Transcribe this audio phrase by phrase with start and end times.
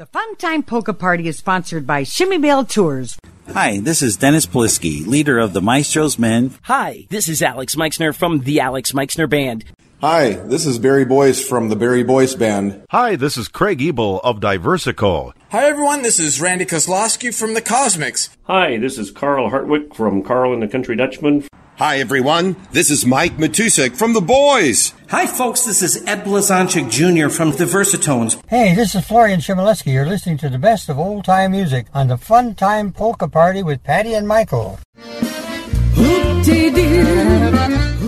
[0.00, 3.18] The Fun Time Polka Party is sponsored by Chmiebell Tours.
[3.52, 6.54] Hi, this is Dennis Polisky, leader of the Maestro's Men.
[6.62, 9.66] Hi, this is Alex Meixner from the Alex Meixner Band.
[10.00, 12.82] Hi, this is Barry Boyce from the Barry Boyce Band.
[12.88, 15.34] Hi, this is Craig Ebel of Diversico.
[15.50, 16.00] Hi, everyone.
[16.00, 18.30] This is Randy Kozlowski from the Cosmics.
[18.44, 21.44] Hi, this is Karl Hartwich from Karl and the Country Dutchman.
[21.80, 22.56] Hi, everyone.
[22.72, 24.92] This is Mike Matusik from The Boys.
[25.08, 25.64] Hi, folks.
[25.64, 27.30] This is Ed Blazonczyk Jr.
[27.30, 28.38] from the Versatones.
[28.48, 29.94] Hey, this is Florian Chmielewski.
[29.94, 33.62] You're listening to the best of old time music on the Fun Time Polka Party
[33.62, 34.78] with Patty and Michael.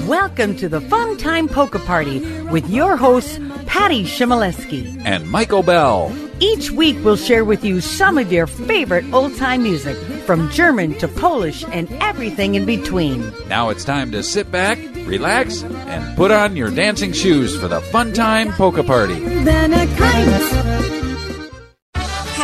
[0.07, 2.19] Welcome to the Fun Time Polka Party
[2.51, 6.13] with your hosts, Patty Chmielewski and Michael Bell.
[6.41, 10.99] Each week, we'll share with you some of your favorite old time music, from German
[10.99, 13.33] to Polish and everything in between.
[13.47, 17.81] Now it's time to sit back, relax, and put on your dancing shoes for the
[17.81, 19.21] Fun Time Polka Party.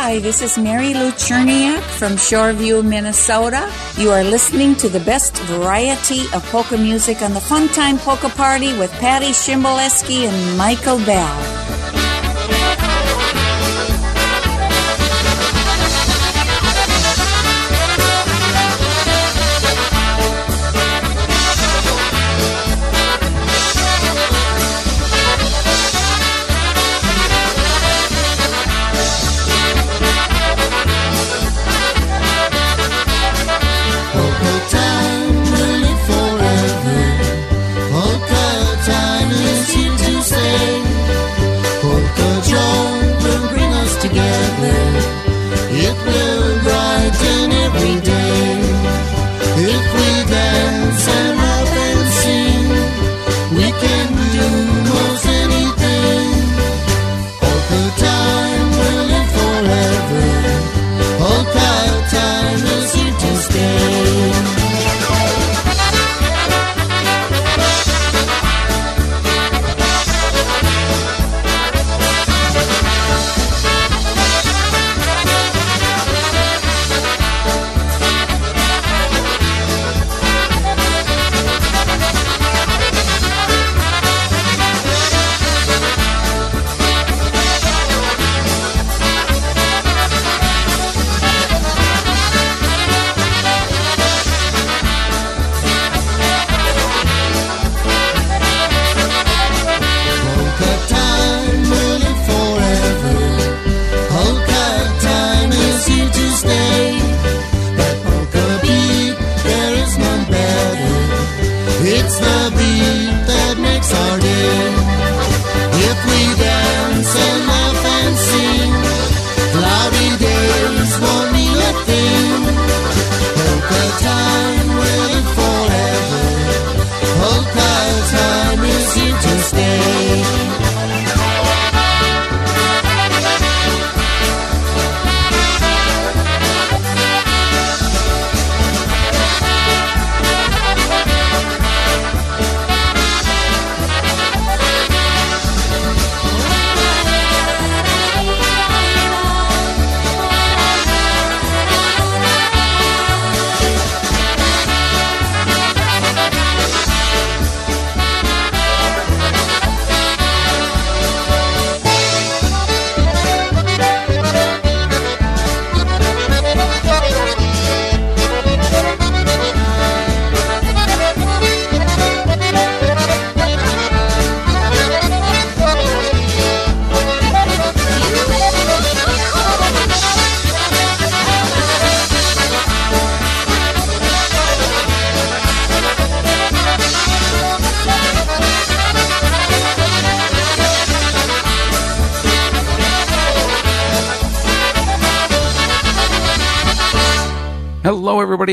[0.01, 3.69] Hi, this is Mary Lou Cherniak from Shoreview, Minnesota.
[3.97, 8.29] You are listening to the best variety of polka music on the Fun Time Polka
[8.29, 11.68] Party with Patty Chmielewski and Michael Bell.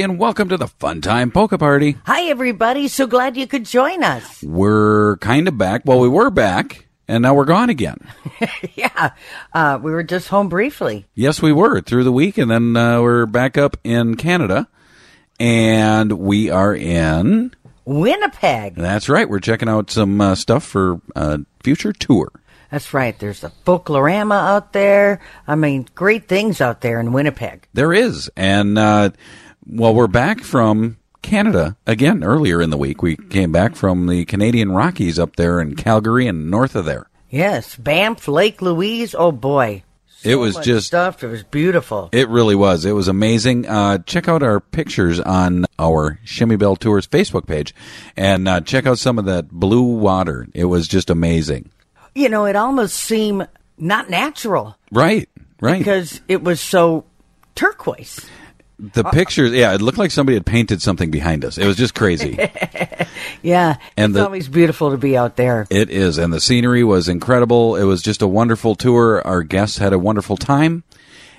[0.06, 1.96] And welcome to the Fun Time Polka Party.
[2.04, 2.86] Hi, everybody.
[2.86, 4.40] So glad you could join us.
[4.40, 5.82] We're kind of back.
[5.84, 7.98] Well, we were back, and now we're gone again.
[8.76, 9.14] yeah.
[9.52, 11.06] Uh, we were just home briefly.
[11.16, 14.68] Yes, we were through the week, and then uh, we're back up in Canada,
[15.40, 17.52] and we are in
[17.84, 18.76] Winnipeg.
[18.76, 19.28] That's right.
[19.28, 22.30] We're checking out some uh, stuff for a future tour.
[22.70, 23.18] That's right.
[23.18, 25.20] There's a folklorama out there.
[25.46, 27.66] I mean, great things out there in Winnipeg.
[27.72, 28.30] There is.
[28.36, 29.10] And uh,
[29.68, 33.02] well, we're back from Canada again earlier in the week.
[33.02, 37.06] We came back from the Canadian Rockies up there in Calgary and north of there.
[37.30, 39.14] Yes, Banff, Lake Louise.
[39.14, 39.82] Oh boy,
[40.22, 41.24] it was just stuff.
[41.24, 42.08] It was beautiful.
[42.12, 42.84] It really was.
[42.84, 43.66] It was amazing.
[43.66, 47.74] Uh, check out our pictures on our Chmiebell Tours Facebook page,
[48.16, 50.46] and uh, check out some of that blue water.
[50.54, 51.70] It was just amazing.
[52.14, 55.28] You know, it almost seemed not natural Right,
[55.60, 55.78] right.
[55.78, 57.04] because it was so
[57.54, 58.24] turquoise.
[58.78, 61.56] The pictures, yeah, it looked like somebody had painted something behind us.
[61.58, 62.38] It was just crazy.
[63.42, 65.66] Yeah, And it's the- always beautiful to be out there.
[65.70, 67.76] It is, and the scenery was incredible.
[67.76, 69.22] It was just a wonderful tour.
[69.26, 70.84] Our guests had a wonderful time,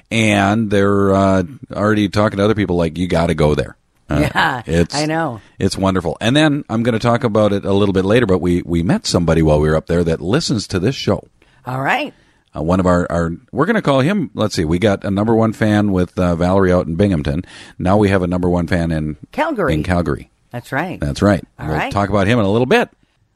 [0.09, 1.43] and they're uh,
[1.73, 3.77] already talking to other people like you got to go there.
[4.09, 5.41] Uh, Yeah, it's I know.
[5.59, 6.17] it's wonderful.
[6.21, 8.25] And then I'm going to talk about it a little bit later.
[8.25, 11.27] But we we met somebody while we were up there that listens to this show.
[11.65, 12.13] All right.
[12.57, 14.31] Uh, one of our, our we're going to call him.
[14.33, 17.43] Let's see, we got a number one fan with uh, Valerie out in Binghamton.
[17.77, 19.73] Now we have a number one fan in Calgary.
[19.73, 20.99] In Calgary, That's right.
[20.99, 21.43] that's right.
[21.59, 21.91] All we'll right.
[21.91, 22.89] talk about him in a little bit.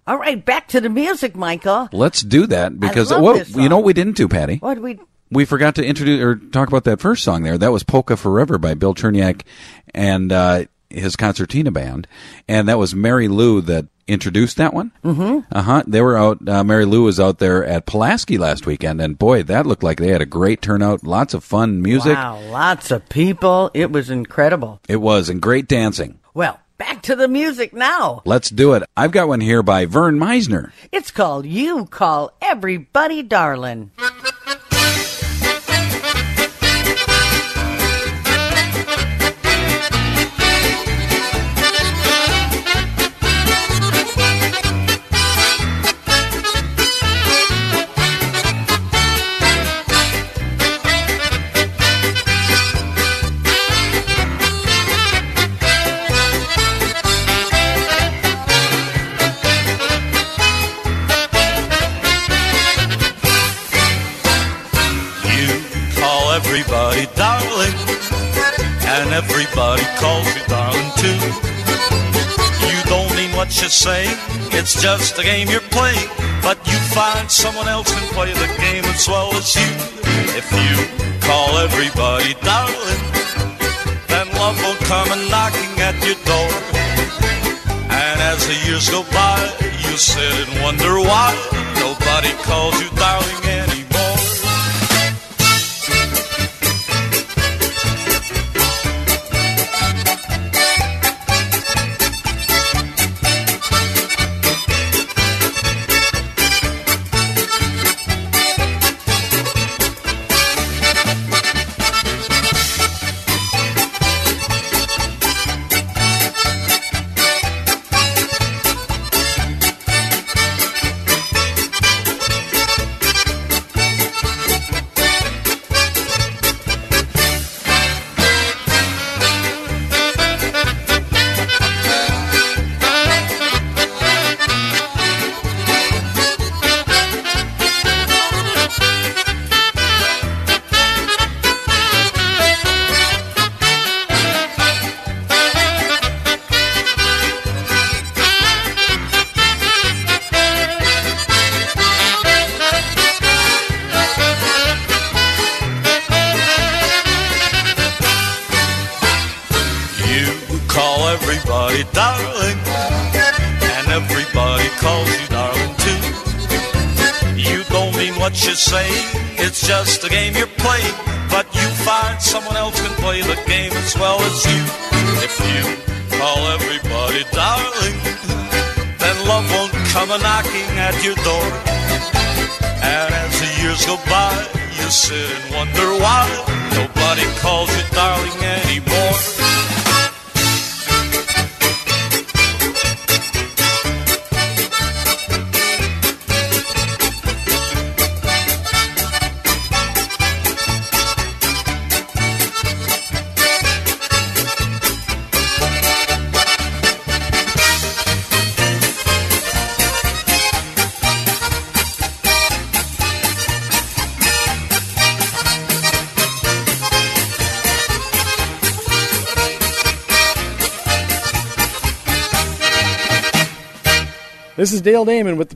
[0.08, 1.88] All right, back to the music, Michael.
[1.92, 4.58] Let's do that because what you know what we didn't do, Patty.
[4.58, 5.00] What did we?
[5.30, 7.58] We forgot to introduce or talk about that first song there.
[7.58, 9.44] That was Polka Forever by Bill Cherniak
[9.94, 12.08] and uh, his concertina band,
[12.48, 14.92] and that was Mary Lou that introduced that one.
[15.04, 15.40] Mm-hmm.
[15.52, 15.84] Uh huh.
[15.88, 16.48] They were out.
[16.48, 20.00] Uh, Mary Lou was out there at Pulaski last weekend, and boy, that looked like
[20.00, 21.04] they had a great turnout.
[21.04, 22.16] Lots of fun music.
[22.16, 23.72] Wow, lots of people.
[23.74, 24.80] It was incredible.
[24.88, 26.20] It was, and great dancing.
[26.34, 28.22] Well, back to the music now.
[28.26, 28.84] Let's do it.
[28.98, 30.72] I've got one here by Vern Meisner.
[30.92, 33.92] It's called "You Call Everybody Darling."
[69.52, 71.20] Everybody calls you darling too.
[72.72, 74.06] You don't mean what you say,
[74.56, 76.08] it's just a game you're playing.
[76.42, 79.68] But you find someone else can play the game as well as you.
[80.40, 83.02] If you call everybody darling,
[84.08, 86.52] then love will come a knocking at your door.
[87.92, 89.38] And as the years go by,
[89.84, 91.36] you sit and wonder why
[91.76, 93.51] nobody calls you darling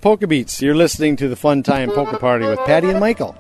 [0.06, 0.62] Polka Beats.
[0.62, 3.36] You're listening to the Fun Time Polka Party with Patty and Michael.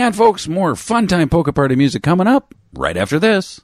[0.00, 0.48] Hang on, folks.
[0.48, 3.60] More fun time polka party music coming up right after this.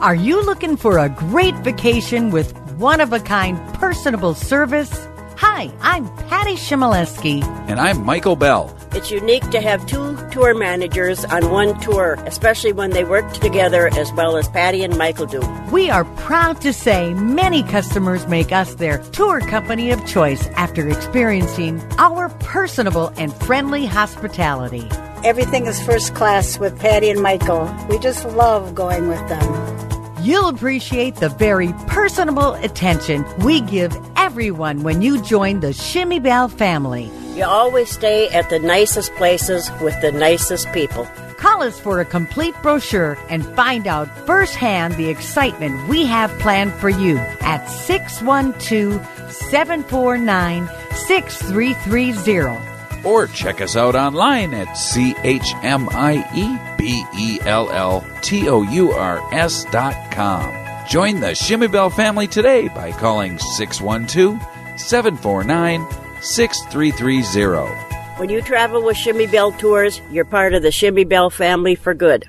[0.00, 5.06] Are you looking for a great vacation with one of a kind personable service?
[5.36, 7.42] Hi, I'm Patty Chmielewski.
[7.68, 8.74] And I'm Michael Bell.
[8.92, 13.88] It's unique to have two tour managers on one tour, especially when they work together
[13.94, 15.40] as well as Patty and Michael do.
[15.70, 20.88] We are proud to say many customers make us their tour company of choice after
[20.88, 24.88] experiencing our personable and friendly hospitality.
[25.22, 27.72] Everything is first class with Patty and Michael.
[27.88, 30.24] We just love going with them.
[30.24, 37.08] You'll appreciate the very personable attention we give everyone when you join the Chmiebell family.
[37.36, 41.06] You always stay at the nicest places with the nicest people.
[41.36, 46.72] Call us for a complete brochure and find out firsthand the excitement we have planned
[46.72, 52.70] for you at 612 749 6330
[53.04, 58.04] or check us out online at C H M I E B E L L
[58.22, 60.54] T O U R S dot com.
[60.88, 64.40] Join the Chmiebell family today by calling 612
[64.78, 65.86] 749
[66.20, 67.90] 6330.
[68.18, 72.28] When you travel with Chmiebell Tours, you're part of the Chmiebell family for good.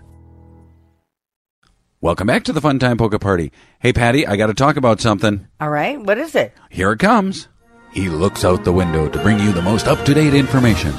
[2.00, 3.52] Welcome back to the Fun Time Polka Party.
[3.80, 5.48] Hey, Patty, I got to talk about something.
[5.60, 6.54] All right, what is it?
[6.70, 7.48] Here it comes.
[7.92, 10.94] He looks out the window to bring you the most up to date information.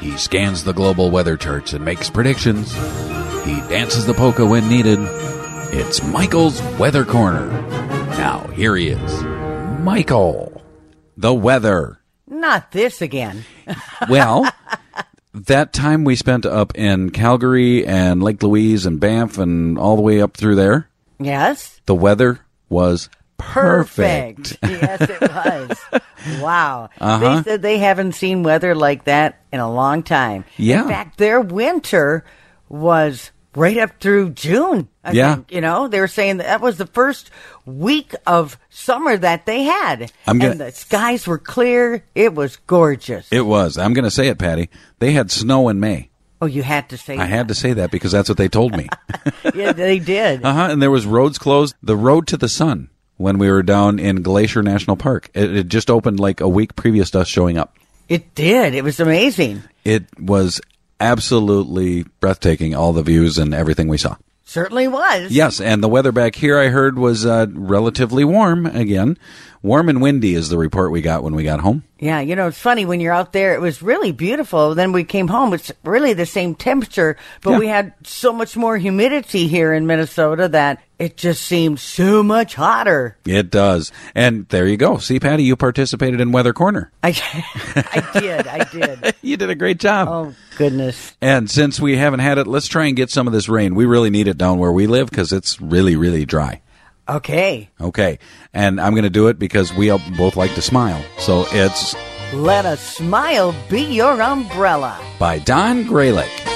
[0.00, 2.72] He scans the global weather charts and makes predictions.
[3.44, 4.98] He dances the polka when needed.
[5.70, 7.48] It's Michael's Weather Corner.
[8.16, 9.22] Now, here he is.
[9.82, 10.62] Michael.
[11.18, 12.00] The weather.
[12.26, 13.44] Not this again.
[14.08, 14.50] well,
[15.34, 20.02] that time we spent up in Calgary and Lake Louise and Banff and all the
[20.02, 20.88] way up through there.
[21.18, 21.82] Yes.
[21.84, 22.40] The weather
[22.70, 23.10] was
[23.52, 24.56] perfect.
[24.62, 26.00] yes, it was.
[26.40, 26.88] wow.
[27.00, 27.36] Uh-huh.
[27.36, 30.44] They said they haven't seen weather like that in a long time.
[30.56, 30.82] Yeah.
[30.82, 32.24] In fact, their winter
[32.68, 34.88] was right up through June.
[35.04, 35.34] I Yeah.
[35.36, 37.30] think, you know, they were saying that, that was the first
[37.66, 40.10] week of summer that they had.
[40.26, 42.04] I'm gonna- and the skies were clear.
[42.14, 43.28] It was gorgeous.
[43.30, 43.78] It was.
[43.78, 44.70] I'm going to say it, Patty.
[44.98, 46.10] They had snow in May.
[46.42, 48.76] oh, you had to say I had to say that because that's what they told
[48.76, 48.88] me.
[49.54, 50.44] yeah, they did.
[50.44, 50.68] Uh huh.
[50.70, 51.74] And there was roads closed.
[51.82, 52.90] The road to the sun
[53.24, 55.30] when we were down in Glacier National Park.
[55.32, 57.74] It, it just opened like a week previous to us showing up.
[58.06, 58.74] It did.
[58.74, 59.62] It was amazing.
[59.82, 60.60] It was
[61.00, 62.74] absolutely breathtaking.
[62.74, 64.16] All the views and everything we saw.
[64.44, 65.32] Certainly was.
[65.32, 69.16] Yes, and the weather back here I heard was uh, relatively warm again.
[69.64, 71.84] Warm and windy is the report we got when we got home.
[71.98, 74.74] Yeah, you know, it's funny when you're out there, it was really beautiful.
[74.74, 77.58] Then we came home, it's really the same temperature, but Yeah.
[77.60, 82.54] we had so much more humidity here in Minnesota that it just seemed so much
[82.56, 83.16] hotter.
[83.24, 83.90] It does.
[84.14, 84.98] And there you go.
[84.98, 86.92] See, Patty, you participated in Weather Corner.
[87.02, 87.08] I,
[87.74, 89.14] I did, I did.
[89.22, 90.08] You did a great job.
[90.10, 91.16] Oh, goodness.
[91.22, 93.74] And since we haven't had it, let's try and get some of this rain.
[93.74, 96.60] We really need it down where we live because it's really, really dry.
[97.08, 98.18] Okay, Okay.
[98.52, 101.04] And I'm going to do it because we both like to smile.
[101.18, 101.94] So it's
[102.32, 104.98] let a smile be your umbrella.
[105.18, 106.53] by Don Graylick.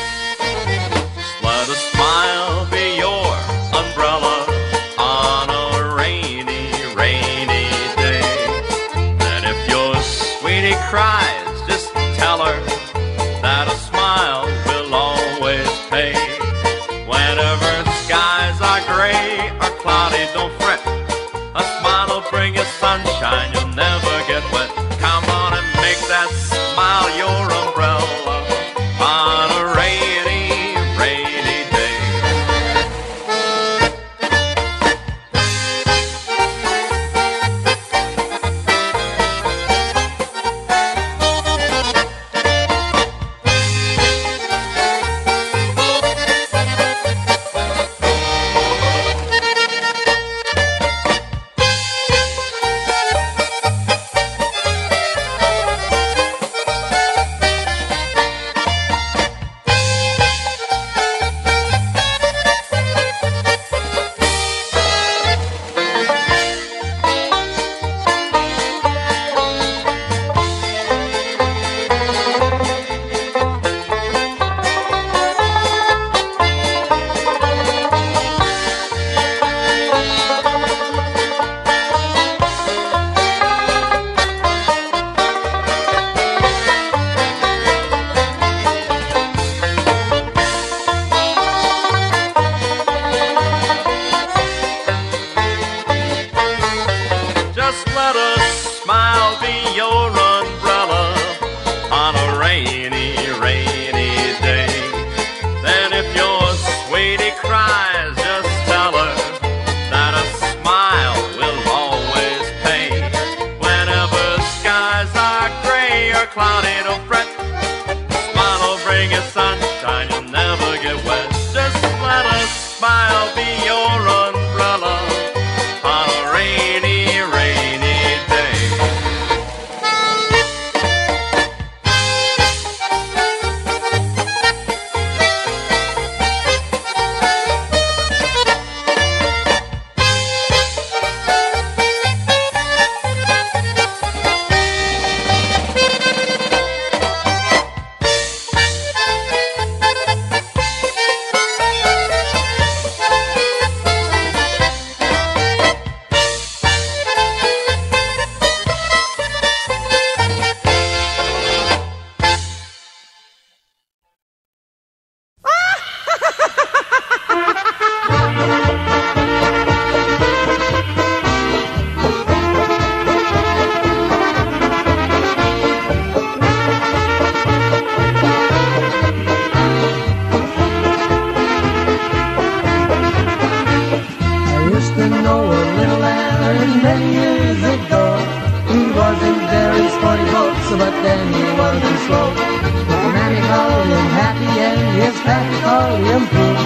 [195.89, 196.57] Fool.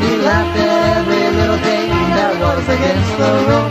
[0.00, 3.70] He laughed at every little thing that was against the rule.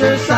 [0.00, 0.37] My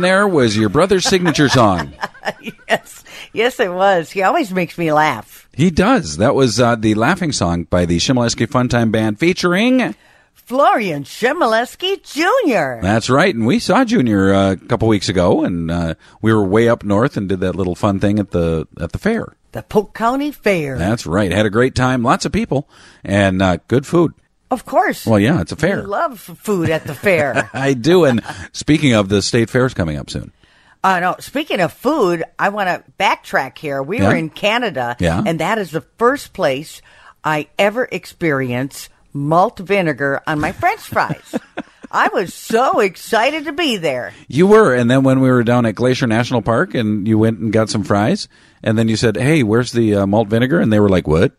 [0.00, 1.92] There was your brother's signature song.
[2.68, 4.10] yes, yes, it was.
[4.10, 5.48] He always makes me laugh.
[5.52, 6.18] He does.
[6.18, 9.94] That was uh, the laughing song by the Chmielewski Funtime Band featuring.
[10.34, 12.80] Florian Chmielewski Jr.
[12.80, 16.44] That's right, and we saw Junior uh, a couple weeks ago, and uh, we were
[16.44, 19.34] way up north and did that little fun thing at the at the fair.
[19.50, 20.78] The Polk County Fair.
[20.78, 21.32] That's right.
[21.32, 22.68] Had a great time, lots of people,
[23.02, 24.14] and uh, good food.
[24.50, 25.04] Of course.
[25.06, 25.80] Well, yeah, it's a fair.
[25.80, 27.50] We love food at the fair.
[27.54, 28.04] I do.
[28.04, 30.32] And speaking of, the state fair's coming up soon.
[30.84, 33.82] Uh, no, speaking of food, I want to backtrack here.
[33.82, 34.08] We Yeah.
[34.08, 35.20] were in Canada, Yeah.
[35.26, 36.80] and that is the first place
[37.24, 41.34] I ever experienced malt vinegar on my French fries.
[41.90, 44.12] I was so excited to be there.
[44.28, 47.38] You were, and then when we were down at Glacier National Park, and you went
[47.38, 48.28] and got some fries,
[48.62, 51.32] and then you said, "Hey, where's the uh, malt vinegar?" And they were like, "What?"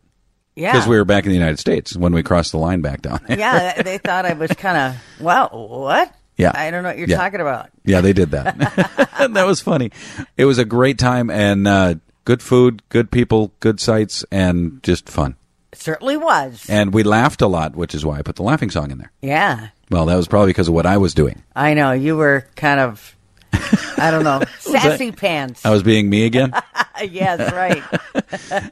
[0.57, 0.71] Yeah.
[0.73, 3.19] Because we were back in the United States when we crossed the line back down.
[3.27, 3.37] there.
[3.37, 6.11] yeah, they thought I was kind of, well, what?
[6.35, 6.51] Yeah.
[6.53, 7.17] I don't know what you're Yeah.
[7.17, 7.69] talking about.
[7.85, 8.57] Yeah, they did that.
[9.33, 9.91] that was funny.
[10.35, 15.09] It was a great time and uh, good food, good people, good sights, and just
[15.09, 15.35] fun.
[15.73, 16.65] It certainly was.
[16.69, 19.11] And we laughed a lot, which is why I put the laughing song in there.
[19.21, 19.69] Yeah.
[19.89, 21.43] Well, that was probably because of what I was doing.
[21.55, 21.91] I know.
[21.91, 23.15] You were kind of,
[23.97, 25.65] I don't know, sassy pants.
[25.65, 26.53] I was being me again.
[27.09, 27.83] yes, right.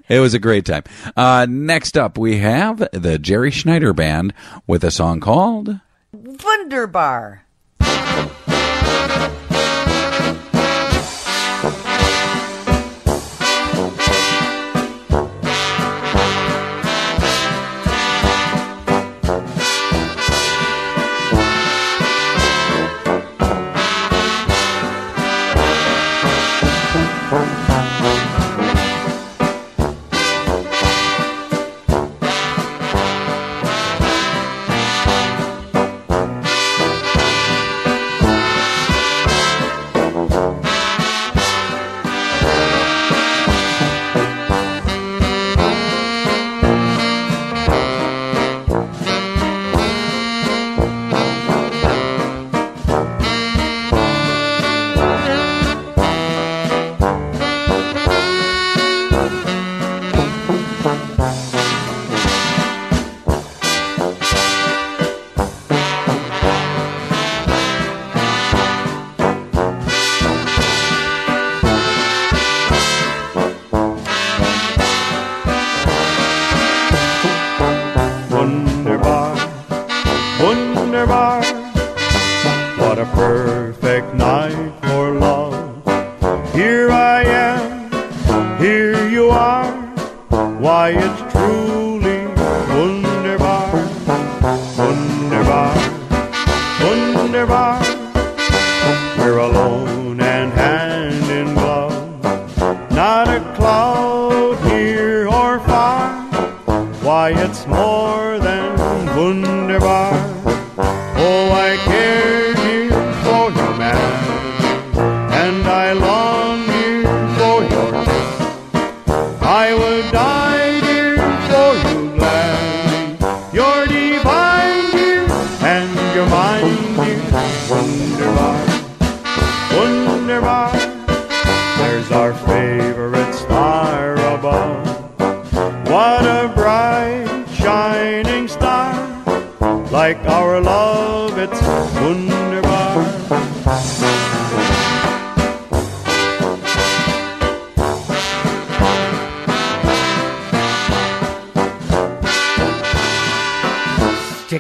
[0.10, 0.84] it was a great time.
[1.16, 4.34] Uh, next up, we have the Jerry Schneider Band
[4.68, 5.80] with a song called
[6.12, 6.44] Wunderbar.
[6.44, 7.45] Wunderbar,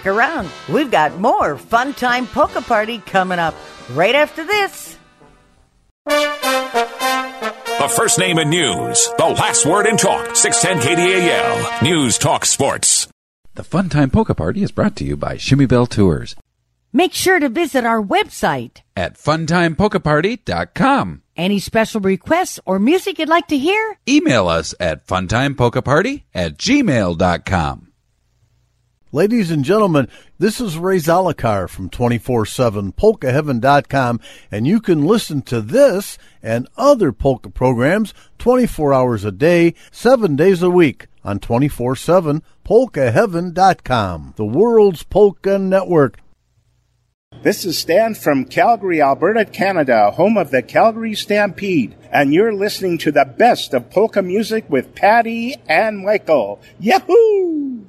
[0.05, 0.49] Stick around.
[0.69, 3.55] We've got more Fun Time Polka Party coming up
[3.93, 4.97] right after this.
[6.05, 10.35] The first name in news, the last word in talk.
[10.35, 11.81] 610 KDAL.
[11.81, 13.07] News Talk Sports.
[13.55, 16.35] The Fun Time Polka Party is brought to you by Chmiebell Tours
[16.93, 18.81] Make sure to visit our website.
[18.95, 21.21] at funtimepolkaparty.com.
[21.35, 23.97] Any special requests or music you'd like to hear?
[24.07, 27.84] Email us at funtimepolkaparty at gmail.com.
[29.15, 34.19] Ladies and gentlemen, this is Ray Zalokar from 247polkaheaven.com,
[34.51, 40.36] and you can listen to this and other polka programs 24 hours a day, 7
[40.36, 46.17] days a week on 247polkaheaven.com, the world's polka network.
[47.45, 52.97] This is Stan from Calgary, Alberta, Canada, home of the Calgary Stampede, and you're listening
[52.97, 56.60] to the best of polka music with Patty and Michael.
[56.79, 57.86] Yahoo!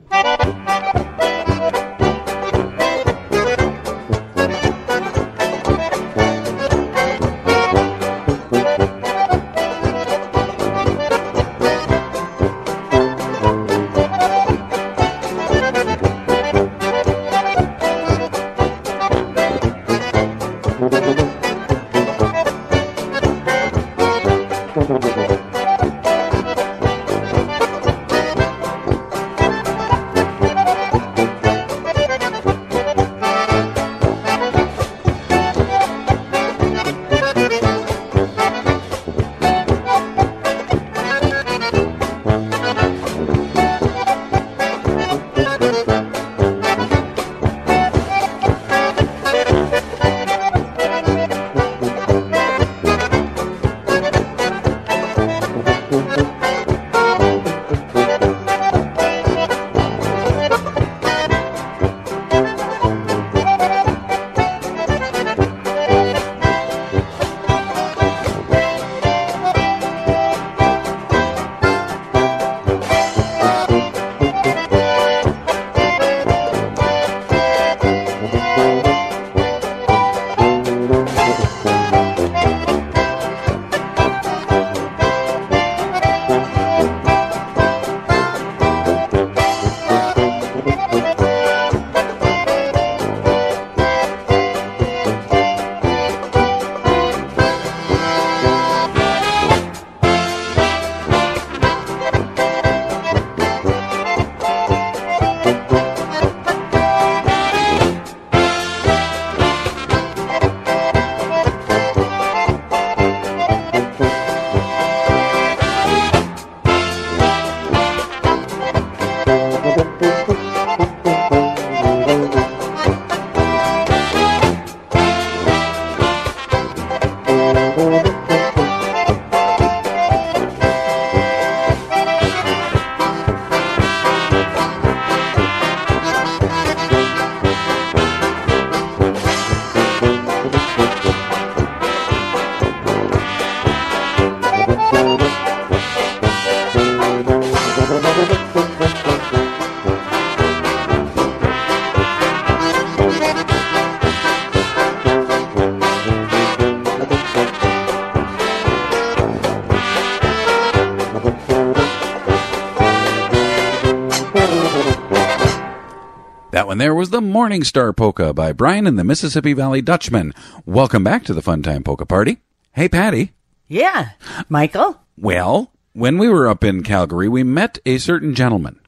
[166.77, 170.35] One there was the Morning Star Polka by Brian and the Mississippi Valley Dutchman.
[170.67, 172.37] Welcome back to the Fun Time Polka Party.
[172.73, 173.33] Hey, Patty.
[173.67, 174.11] Yeah.
[174.51, 175.01] Michael?
[175.17, 178.79] Well, when we were up in Calgary, we met a certain gentleman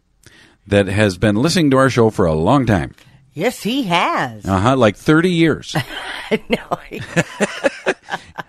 [0.66, 2.94] that has been listening to our show for a long time.
[3.32, 4.44] Yes, he has.
[4.44, 5.74] Uh huh, like 30 years.
[6.50, 6.78] no.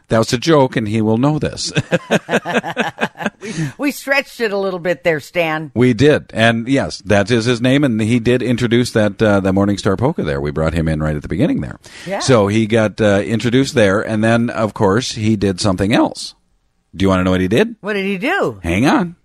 [0.09, 1.71] That was a joke, and he will know this.
[3.77, 5.71] we stretched it a little bit there, Stan.
[5.75, 6.31] we did.
[6.33, 9.95] And yes, that is his name, and he did introduce that, uh, the Morning Star
[9.95, 10.41] Polka there.
[10.41, 11.79] We brought him in right at the beginning there.
[12.05, 12.19] Yeah.
[12.19, 16.35] So he got uh, introduced there, and then, of course, he did something else.
[16.95, 17.75] Do you want to know what he did?
[17.81, 18.59] What did he do?
[18.63, 19.15] Hang on.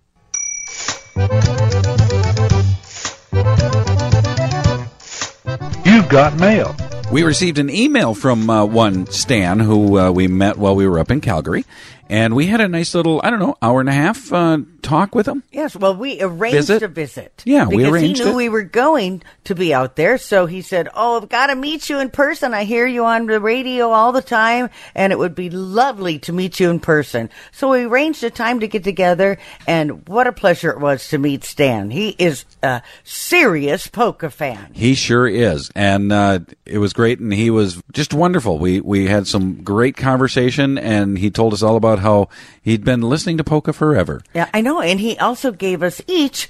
[5.83, 6.75] You've got mail.
[7.15, 10.99] We received an email from uh, one Stan who uh, we met while we were
[10.99, 11.63] up in Calgary,
[12.09, 15.15] and we had a nice little, I don't know, hour and a half uh, talk
[15.15, 15.43] with him.
[15.51, 16.83] Yes, well, we arranged Visit?
[16.83, 17.41] a visit.
[17.45, 18.35] Yeah, we because arranged he knew it.
[18.35, 21.89] we were going to be out there, so he said, "Oh, I've got to meet
[21.89, 22.53] you in person.
[22.53, 26.33] I hear you on the radio all the time, and it would be lovely to
[26.33, 30.31] meet you in person." So we arranged a time to get together, and what a
[30.31, 31.89] pleasure it was to meet Stan.
[31.89, 34.69] He is a serious polka fan.
[34.73, 38.59] He sure is, and uh, it was great, and he was just wonderful.
[38.59, 42.29] We we had some great conversation, and he told us all about how
[42.61, 44.21] he'd been listening to polka forever.
[44.33, 46.49] Yeah, I know, and he also gave us each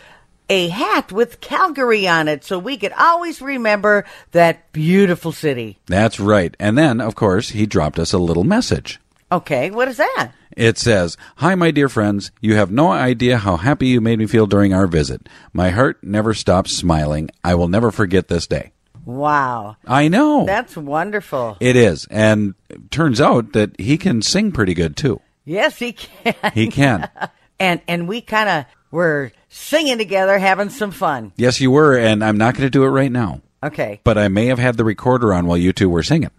[0.49, 5.79] a hat with Calgary on it, so we could always remember that beautiful city.
[5.88, 6.55] That's right.
[6.59, 8.99] And then, of course, he dropped us a little message.
[9.31, 10.31] Okay, what is that?
[10.55, 12.31] It says, Hi, my dear friends.
[12.41, 15.27] You have no idea how happy you made me feel during our visit.
[15.51, 17.29] My heart never stops smiling.
[17.43, 18.71] I will never forget this day.
[19.03, 19.77] Wow.
[19.85, 20.45] I know.
[20.45, 21.57] That's wonderful.
[21.59, 22.07] It is.
[22.09, 25.21] And it turns out that he can sing pretty good, too.
[25.43, 26.51] Yes, he can.
[26.53, 27.09] He can.
[27.59, 31.31] and and we kind of were singing together, having some fun.
[31.37, 31.97] yes, you were.
[31.97, 33.41] And I'm not going to do it right now.
[33.63, 33.99] Okay.
[34.03, 36.29] But I may have had the recorder on while you two were singing.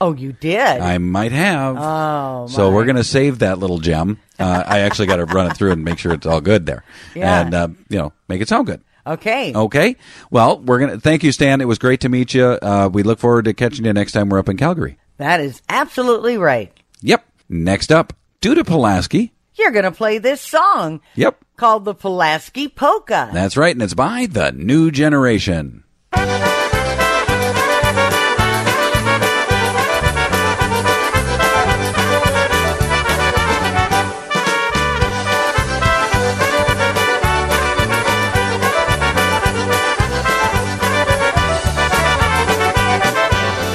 [0.00, 0.60] Oh, you did.
[0.60, 1.76] I might have.
[1.78, 2.76] Oh, So my.
[2.76, 4.20] we're going to save that little gem.
[4.38, 6.84] Uh, I actually got to run it through and make sure it's all good there,
[7.14, 7.40] Yeah.
[7.40, 8.82] and uh, you know, make it sound good.
[9.06, 9.54] Okay.
[9.54, 9.96] Okay.
[10.30, 11.60] Well, we're gonna thank you, Stan.
[11.60, 12.44] It was great to meet you.
[12.44, 14.98] Uh, we look forward to catching you next time we're up in Calgary.
[15.16, 16.72] That is absolutely right.
[17.00, 17.24] Yep.
[17.48, 18.12] Next up,
[18.42, 19.32] Duda Pulaski.
[19.58, 21.38] You're going to play this song Yep.
[21.56, 23.30] called the Pulaski Polka.
[23.32, 25.84] That's right, and it's by the New Generation.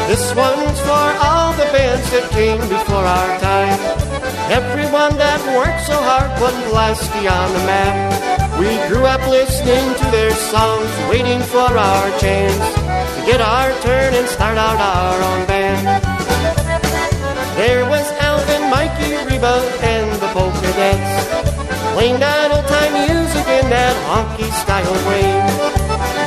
[0.07, 3.50] This one's for all the bands that came before our time.
[4.51, 7.95] Everyone that worked so hard Pulaski on the map.
[8.59, 12.59] We grew up listening to their songs, waiting for our chance
[13.15, 15.87] to get our turn and start out our own band.
[17.55, 21.47] There was Alvin, Mikey, Reba, and the Polka Dets,
[21.95, 25.31] playing that old time music in that honky style way.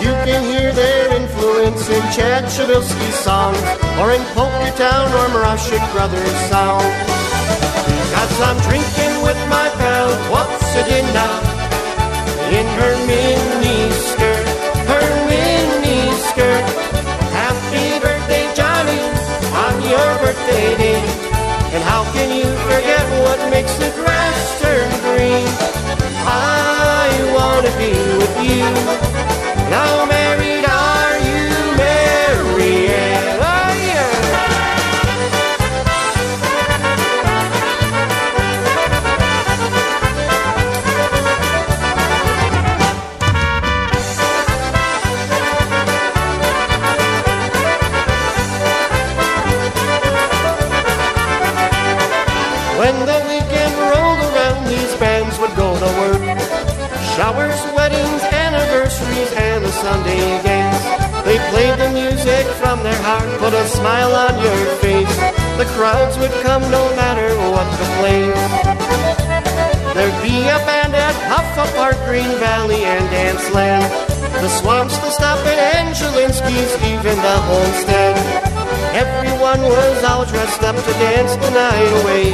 [0.01, 3.61] You can hear their influence in Chad Shabilsky's songs,
[4.01, 7.34] or in Polka Town or Marashik Brothers' sound.
[8.15, 11.37] Cause I'm drinking with my pal, what's it in now?
[12.59, 14.47] In her mini skirt,
[14.91, 16.01] her mini
[16.31, 16.67] skirt.
[17.35, 19.01] Happy birthday, Johnny,
[19.65, 21.03] on your birthday day.
[21.75, 25.47] And how can you forget what makes the grass turn green?
[26.27, 28.69] I wanna be with you.
[29.75, 30.64] Now married
[63.85, 65.17] smile on your face.
[65.61, 68.45] The crowds would come no matter what the place.
[69.93, 73.85] There'd be a band at Huffa Park, Green Valley, and Danceland.
[74.41, 78.17] The Swamps, the Stop, and Angelinski's, even the Homestead.
[78.97, 82.33] Everyone was all dressed up to dance the night away.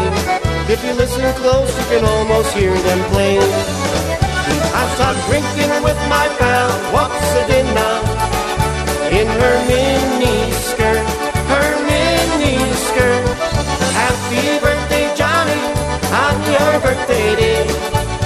[0.71, 3.39] If you listen close, you can almost hear them play.
[3.43, 7.99] I start drinking with my pal, what's it in now?
[9.11, 10.40] In her mini
[16.91, 17.63] birthday day.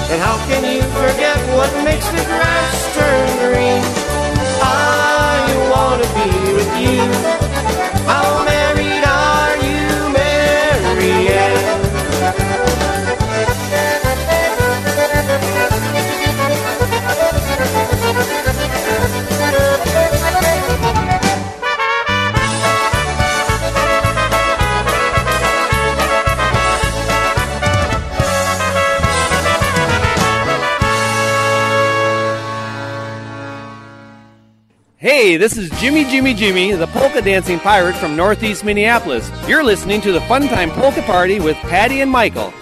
[0.09, 3.81] And how can you forget what makes the grass turn green?
[4.61, 7.05] Ah, I wanna be with you.
[8.09, 8.43] How
[35.37, 39.29] This is Jimmy Jimmy Jimmy, the polka dancing pirate from Northeast Minneapolis.
[39.47, 42.53] You're listening to the Fun Time Polka Party with Patty and Michael.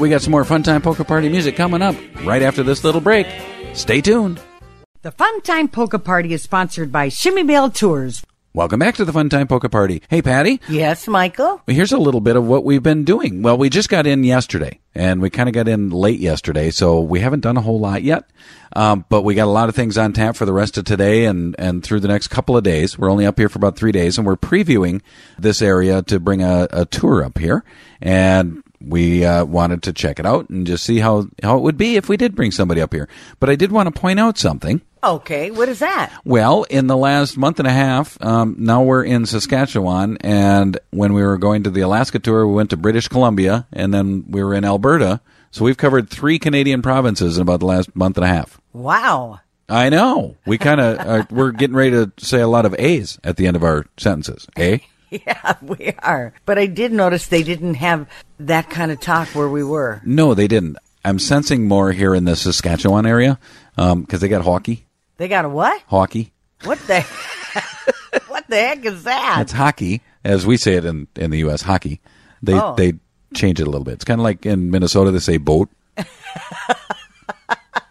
[0.00, 3.02] We got some more Fun Time Polka Party music coming up right after this little
[3.02, 3.26] break.
[3.74, 4.40] Stay tuned.
[5.02, 8.24] The Fun Time Polka Party is sponsored by Chmiebell Tours.
[8.54, 10.02] Welcome back to the Fun Time Polka Party.
[10.08, 10.58] Hey, Patty.
[10.70, 11.60] Yes, Michael.
[11.66, 13.42] Here's a little bit of what we've been doing.
[13.42, 17.00] Well, we just got in yesterday, and we kind of got in late yesterday, so
[17.00, 18.24] we haven't done a whole lot yet.
[18.74, 21.26] Um, but we got a lot of things on tap for the rest of today
[21.26, 22.98] and, and through the next couple of days.
[22.98, 25.02] We're only up here for about three days, and we're previewing
[25.38, 27.64] this area to bring a, a tour up here.
[28.00, 31.76] And we uh, wanted to check it out and just see how, how it would
[31.76, 33.08] be if we did bring somebody up here.
[33.38, 34.80] But I did want to point out something.
[35.02, 36.12] Okay, what is that?
[36.24, 41.14] Well, in the last month and a half, um, now we're in Saskatchewan, and when
[41.14, 44.44] we were going to the Alaska tour, we went to British Columbia, and then we
[44.44, 45.20] were in Alberta.
[45.50, 48.60] So we've covered three Canadian provinces in about the last month and a half.
[48.72, 49.40] Wow.
[49.70, 50.36] I know.
[50.46, 53.56] We kind of we're getting ready to say a lot of A's at the end
[53.56, 54.46] of our sentences.
[54.56, 54.78] Eh?
[55.26, 56.32] Yeah, we are.
[56.46, 58.08] But I did notice they didn't have
[58.38, 60.00] that kind of talk where we were.
[60.04, 60.76] No, they didn't.
[61.04, 63.38] I'm sensing more here in the Saskatchewan area
[63.76, 64.86] um, because they got hockey.
[65.16, 65.82] They got a what?
[65.88, 66.32] Hockey.
[66.64, 67.00] What the?
[68.28, 69.38] what the heck is that?
[69.40, 71.62] It's hockey, as we say it in, in the U.S.
[71.62, 72.00] Hockey.
[72.42, 72.74] They Oh.
[72.76, 72.94] they
[73.34, 73.94] change it a little bit.
[73.94, 75.68] It's kind of like in Minnesota they say boat.
[75.96, 76.04] you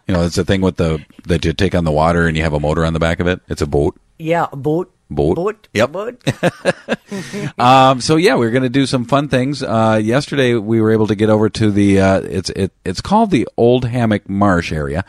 [0.08, 2.52] know, it's the thing with the that you take on the water and you have
[2.54, 3.40] a motor on the back of it.
[3.48, 3.98] It's a boat.
[4.18, 4.92] Yeah, a boat.
[5.10, 5.36] Boat.
[5.36, 5.68] Boat.
[5.74, 5.92] Yep.
[5.92, 6.22] Boat.
[7.58, 9.62] um, so yeah, we're going to do some fun things.
[9.62, 13.30] Uh, yesterday we were able to get over to the uh, it's it, it's called
[13.30, 15.04] the Oak Hammock Marsh area.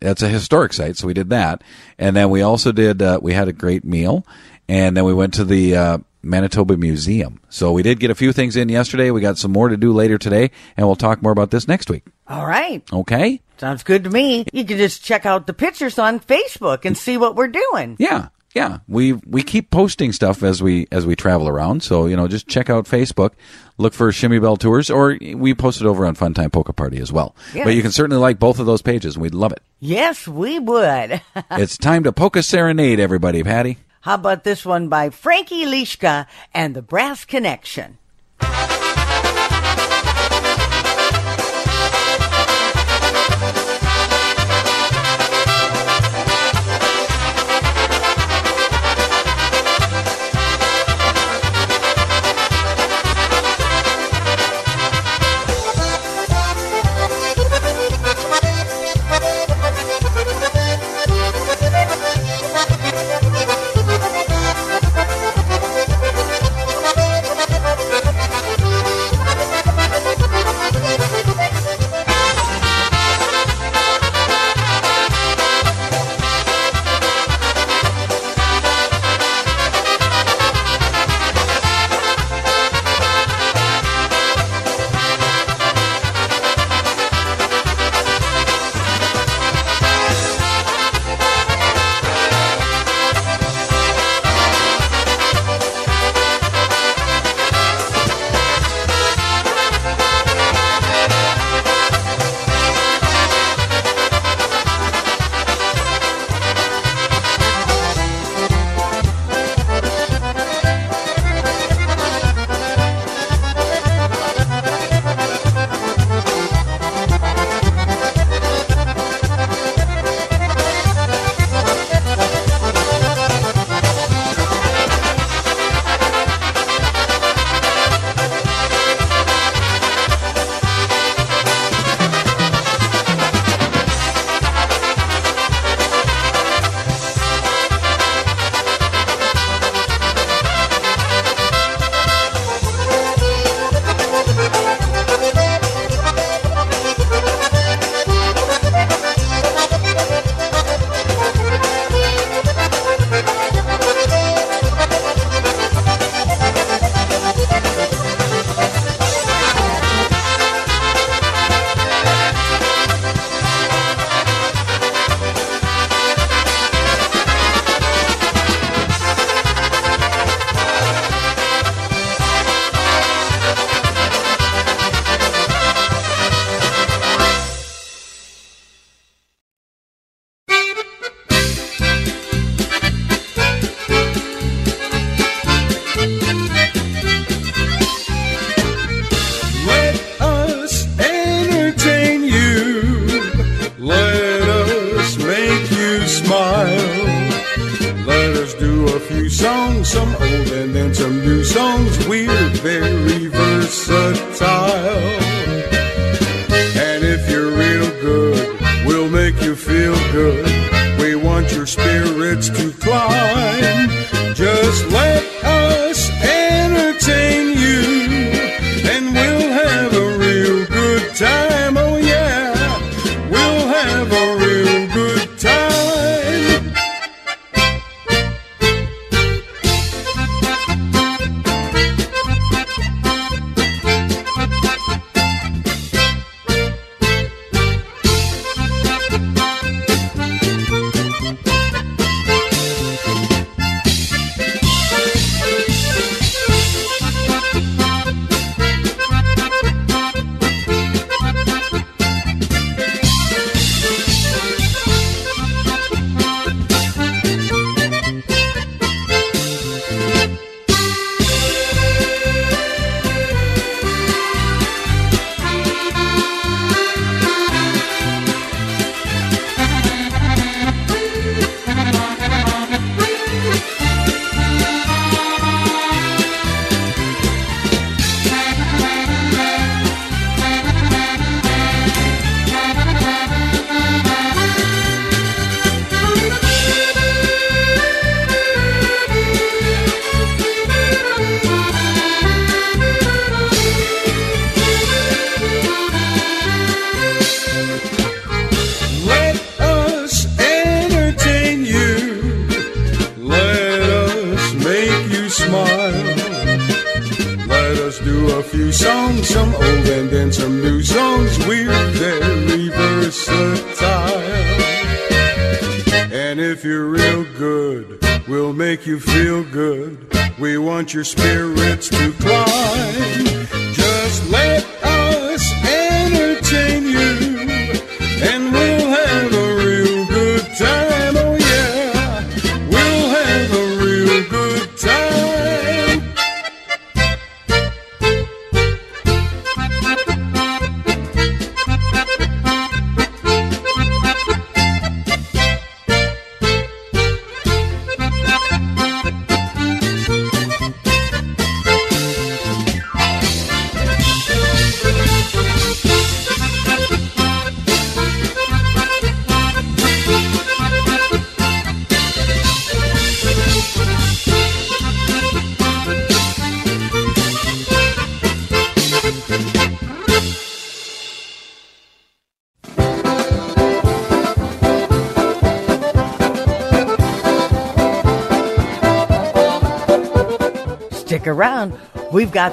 [0.00, 1.62] That's a historic site, so we did that,
[1.98, 4.26] and then we also did uh, we had a great meal,
[4.68, 7.40] and then we went to the uh, Manitoba Museum.
[7.48, 9.10] So we did get a few things in yesterday.
[9.10, 11.88] We got some more to do later today, and we'll talk more about this next
[11.90, 12.04] week.
[12.26, 12.82] All right.
[12.92, 13.40] Okay?
[13.58, 14.46] Sounds good to me.
[14.52, 17.96] You can just check out the pictures on Facebook and see what we're doing.
[17.98, 18.28] Yeah.
[18.54, 21.82] Yeah, we we keep posting stuff as we as we travel around.
[21.82, 23.32] So you know, just check out Facebook,
[23.78, 27.34] look for Chmiebell Tours, or we post it over on Funtime Polka Party as well.
[27.52, 27.64] Yes.
[27.64, 29.60] But you can certainly like both of those pages, and we'd love it.
[29.80, 31.20] Yes, we would.
[31.50, 33.42] it's time to polka serenade, everybody.
[33.42, 33.78] Patty.
[34.02, 37.98] How about this one by Frankie Lishka and the Brass Connection?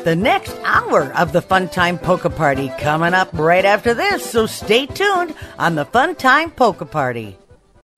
[0.02, 4.28] Got the next hour of the Fun Time Polka Party coming up right after this,
[4.28, 7.38] so stay tuned on the Fun Time Polka Party.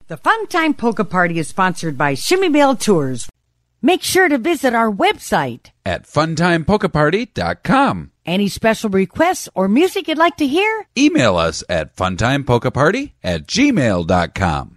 [0.08, 3.26] The Fun Time Polka Party is sponsored by Chmiebell Tours.
[3.80, 5.70] Make sure to visit our website.
[5.86, 8.10] At funtimepolkaparty.com.
[8.26, 10.86] Any special requests or music you'd like to hear?
[10.98, 14.76] Email us at funtimepolkaparty at gmail.com.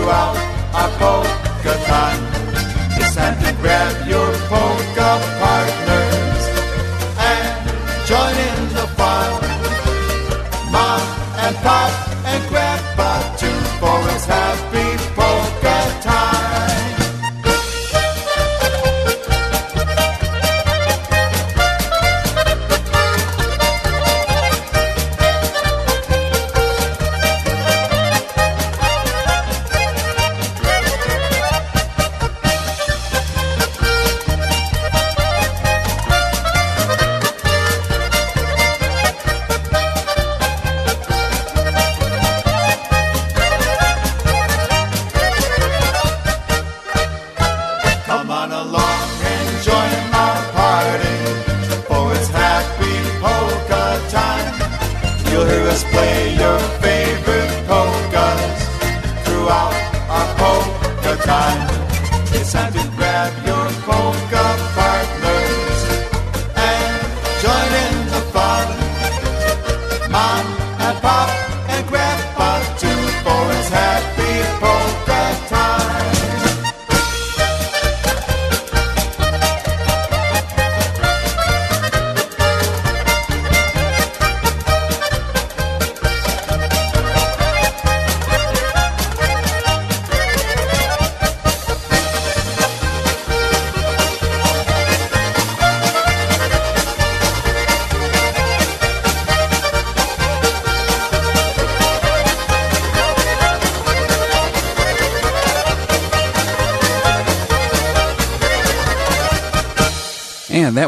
[0.08, 0.38] Throughout
[0.74, 1.26] our polka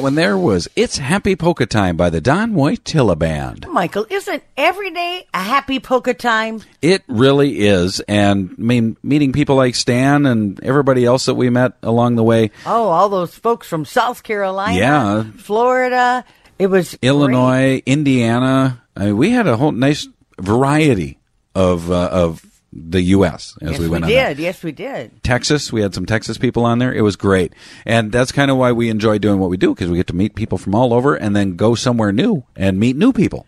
[0.10, 3.68] one there was It's Happy Polka Time by the Don Wojtyla Band.
[3.70, 6.62] Michael, isn't every day a happy polka time?
[6.82, 8.00] It really is.
[8.08, 12.24] And I mean, meeting people like Stan and everybody else that we met along the
[12.24, 15.24] way, Oh, all those folks from South Carolina, Yeah.
[15.38, 16.26] Florida.
[16.58, 18.82] It was Illinois, Indiana.
[18.98, 20.08] I mean, we had a whole nice
[20.40, 21.20] variety
[21.54, 23.58] of uh, of the U.S.
[23.62, 24.24] as yes, we went we on.
[24.24, 24.36] that.
[24.38, 24.40] did.
[24.44, 25.24] Yes, we did.
[25.24, 26.94] Texas, we had some Texas people on there.
[26.94, 27.54] It was great,
[27.86, 30.16] and that's kind of why we enjoy doing what we do because we get to
[30.16, 33.46] meet people from all over and then go somewhere new and meet new people.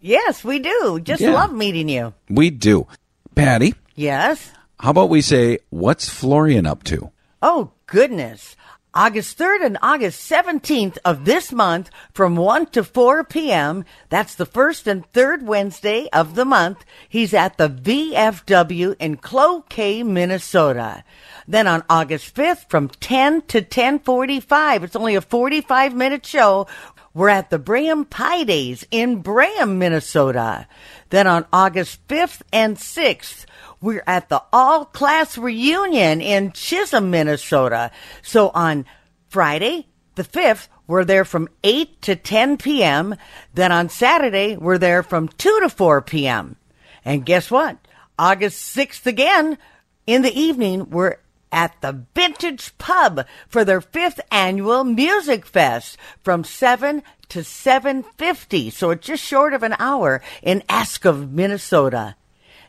[0.00, 1.00] Yes, we do.
[1.02, 1.32] Just Yeah.
[1.34, 2.14] love meeting you.
[2.30, 2.86] We do.
[3.34, 4.52] Patty, Yes.
[4.80, 7.10] how about we say, what's Florian up to?
[7.42, 8.56] Oh, goodness.
[8.96, 13.84] August 3rd and August 17th of this month from 1 to 4 p.m.
[14.08, 16.84] That's the first and third Wednesday of the month.
[17.08, 21.02] He's at the VFW in Cloquet, Minnesota.
[21.48, 26.68] Then on August 5th from 10 to 1045, it's only a 45 minute show.
[27.12, 30.68] We're at the Braham Pie Days in Braham, Minnesota.
[31.10, 33.44] Then on August 5th and 6th,
[33.84, 37.90] we're at the all class reunion in Chisholm, Minnesota.
[38.22, 38.86] So on
[39.28, 43.14] Friday, the 5th, we're there from 8 to 10 p.m.
[43.52, 46.56] Then on Saturday, we're there from 2 to 4 p.m.
[47.04, 47.76] And guess what?
[48.18, 49.58] August 6th again,
[50.06, 51.16] in the evening, we're
[51.52, 58.72] at the Vintage Pub for their fifth annual Music Fest from 7 to 7.50.
[58.72, 62.16] So it's just short of an hour in Askov, Minnesota.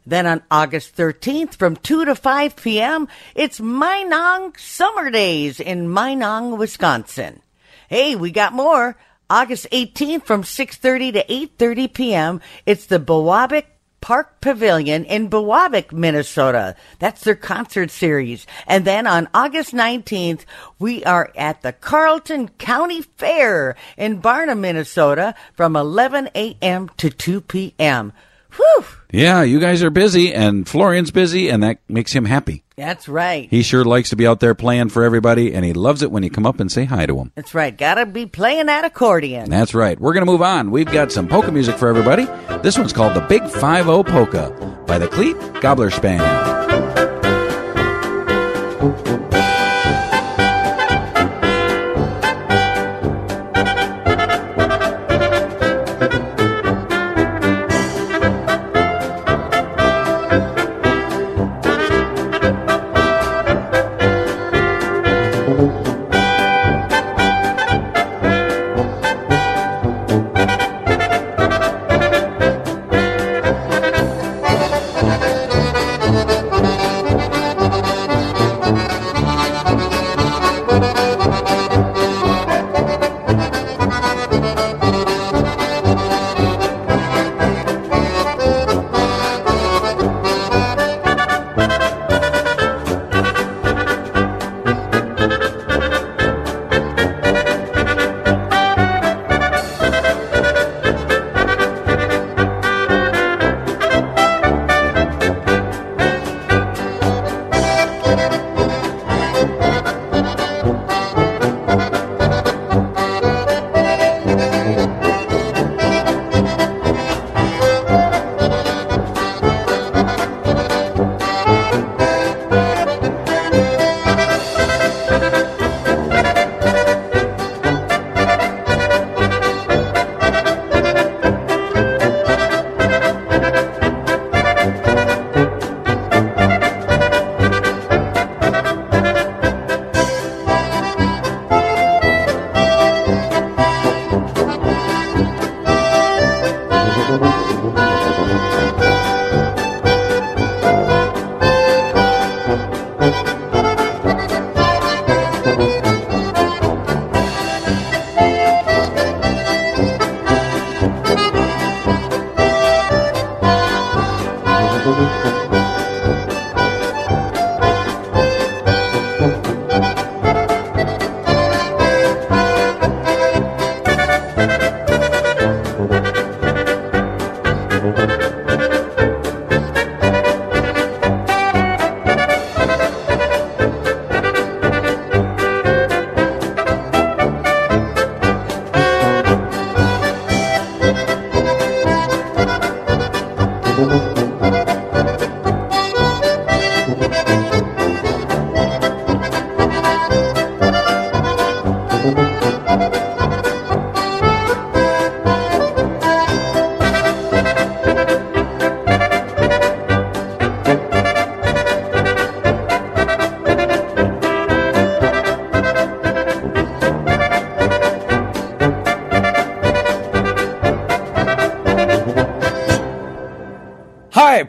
[0.06, 6.58] Then on August 13th from 2 to 5 p.m., it's Minong Summer Days in Minong,
[6.58, 7.41] Wisconsin.
[7.89, 8.97] Hey, we got more.
[9.30, 13.66] August 18th from 6.30 to 8.30 p.m., it's the Biwabik
[14.06, 16.76] Park Pavilion in Biwabik, Minnesota.
[16.99, 18.45] That's their concert series.
[18.68, 20.41] And then on August 19th,
[20.78, 26.91] we are at the Carlton County Fair in Barnum, Minnesota from 11 a.m.
[26.97, 28.14] to 2 p.m.
[28.56, 28.86] Whew!
[29.12, 32.64] Yeah, you guys are busy, and Florian's busy, and that makes him happy.
[32.76, 33.47] That's right.
[33.49, 36.24] He sure likes to be out there playing for everybody, and he loves it when
[36.24, 37.32] you come up and say hi to him.
[37.36, 37.76] That's right.
[37.76, 39.49] Gotta be playing that accordion.
[39.49, 39.97] That's right.
[39.99, 40.72] We're to move on.
[40.72, 42.26] We've got some polka music for everybody.
[42.62, 46.64] This one's called The Big 5 Polka by the Cleat Gobbler Span.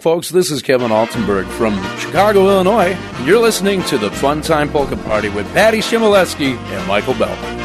[0.06, 0.28] Folks.
[0.28, 2.96] This is Kevin Altenberg from Chicago, Illinois.
[3.24, 7.55] You're listening to the Fun Time Polka Party with Patty Chmielewski and Michael Bell.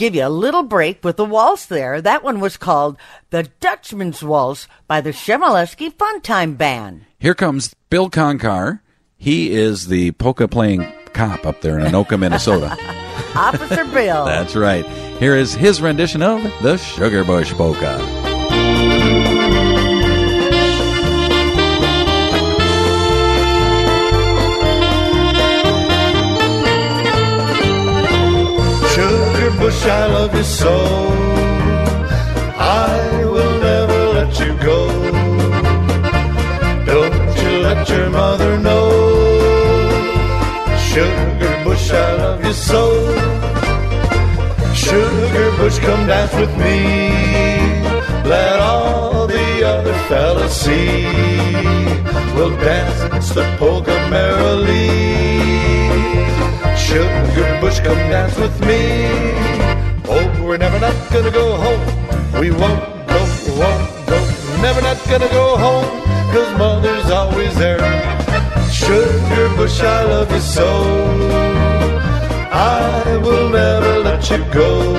[0.00, 2.00] Give you a little break with the waltz there.
[2.00, 2.96] That one was called
[3.28, 7.04] The Dutchman's Waltz by the Chmielewski Funtime Band.
[7.18, 8.80] Here comes Bill Conkar.
[9.18, 12.78] He is the polka playing cop up there in Anoka, Minnesota.
[13.36, 14.24] Officer Bill.
[14.24, 14.86] That's right.
[15.18, 17.98] Here is his rendition of the Sugar Bush Polka.
[29.82, 30.76] I love you so.
[32.58, 34.78] I will never let you go.
[36.84, 38.90] Don't you let your mother know.
[40.76, 42.82] Sugar bush, I love you so.
[44.74, 46.78] Sugar bush, come dance with me.
[48.28, 51.04] Let all the other fellas see.
[52.34, 54.90] We'll dance the polka merrily.
[56.76, 59.69] Sugar bush, come dance with me.
[60.50, 61.80] We're never not gonna go home.
[62.40, 63.20] We won't go,
[63.60, 64.18] won't go.
[64.60, 65.86] Never not gonna go home,
[66.32, 67.78] cause mother's always there.
[68.68, 70.68] Sugar bush, I love you so.
[72.50, 74.94] I will never let you go.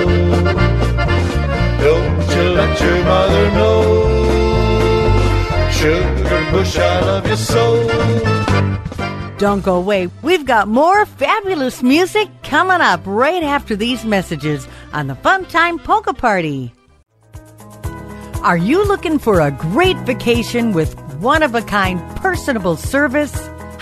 [1.84, 3.82] Don't you let your mother know.
[5.70, 8.51] Sugar bush, I love you so.
[9.42, 10.08] Don't go away.
[10.22, 15.80] We've got more fabulous music coming up right after these messages on the Fun Time
[15.80, 16.72] Polka Party.
[18.44, 23.34] Are you looking for a great vacation with one of a kind personable service?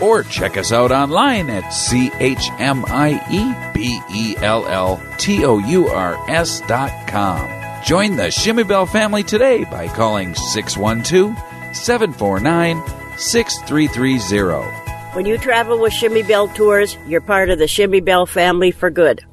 [0.00, 5.00] Or check us out online at C H M I E B E L L
[5.18, 7.48] T O U R S dot com.
[7.84, 11.36] Join the Chmiebell family today by calling 612
[11.74, 12.82] 749
[13.16, 14.86] 6330.
[15.14, 19.24] When you travel with Chmiebell Tours, you're part of the Chmiebell family for good.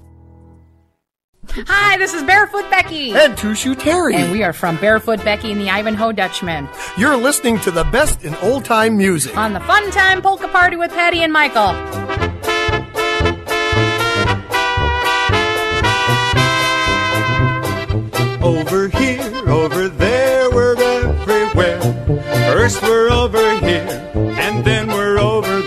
[1.51, 3.11] Hi, this is Barefoot Becky.
[3.11, 4.15] And Tushu Terry.
[4.15, 6.67] And we are from Barefoot Becky and the Ivanhoe Dutchman.
[6.97, 9.37] You're listening to the best in old time music.
[9.37, 11.69] On the Fun Time Polka Party with Patty and Michael.
[18.43, 21.81] Over here, over there, we're everywhere.
[22.53, 25.53] First we're over here, and then we're over there.
[25.53, 25.62] Over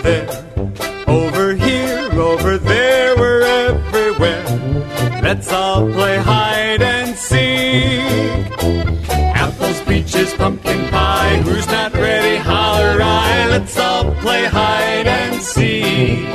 [10.27, 11.41] Peaches, pumpkin pie.
[11.45, 12.35] Who's not ready?
[12.35, 13.47] Holler I.
[13.49, 16.25] Let's all play hide and seek.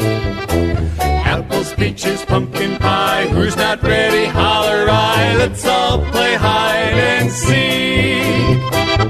[0.98, 3.26] Apples, peaches, pumpkin pie.
[3.26, 4.24] Who's not ready?
[4.24, 5.34] Holler I.
[5.36, 9.01] Let's all play hide and seek.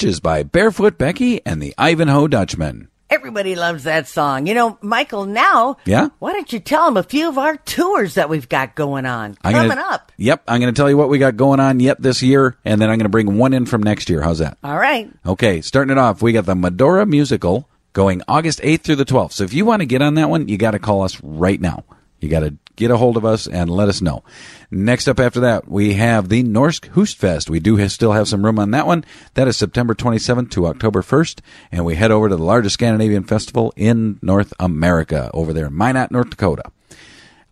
[0.00, 2.88] Peaches by Barefoot Becky and the Ivanhoe Dutchman.
[3.10, 4.46] Everybody loves that song.
[4.46, 6.08] You know, Michael, now, Yeah?
[6.20, 9.36] why don't you tell them a few of our tours that we've got going on
[9.44, 10.10] I'm coming gonna, up?
[10.16, 12.80] Yep, I'm going to tell you what we got going on yet this year, and
[12.80, 14.22] then I'm going to bring one in from next year.
[14.22, 14.56] How's that?
[14.64, 15.10] All right.
[15.26, 19.32] Okay, starting it off, we got the Medora musical going August 8th through the 12th.
[19.32, 21.60] So if you want to get on that one, you got to call us right
[21.60, 21.84] now.
[22.20, 24.22] You got to get a hold of us and let us know.
[24.70, 27.50] Next up after that, we have the Norsk Høstfest.
[27.50, 29.04] We do still have some room on that one.
[29.34, 31.40] That is September 27th to October 1st.
[31.72, 35.76] And we head over to the largest Scandinavian festival in North America over there in
[35.76, 36.64] Minot, North Dakota.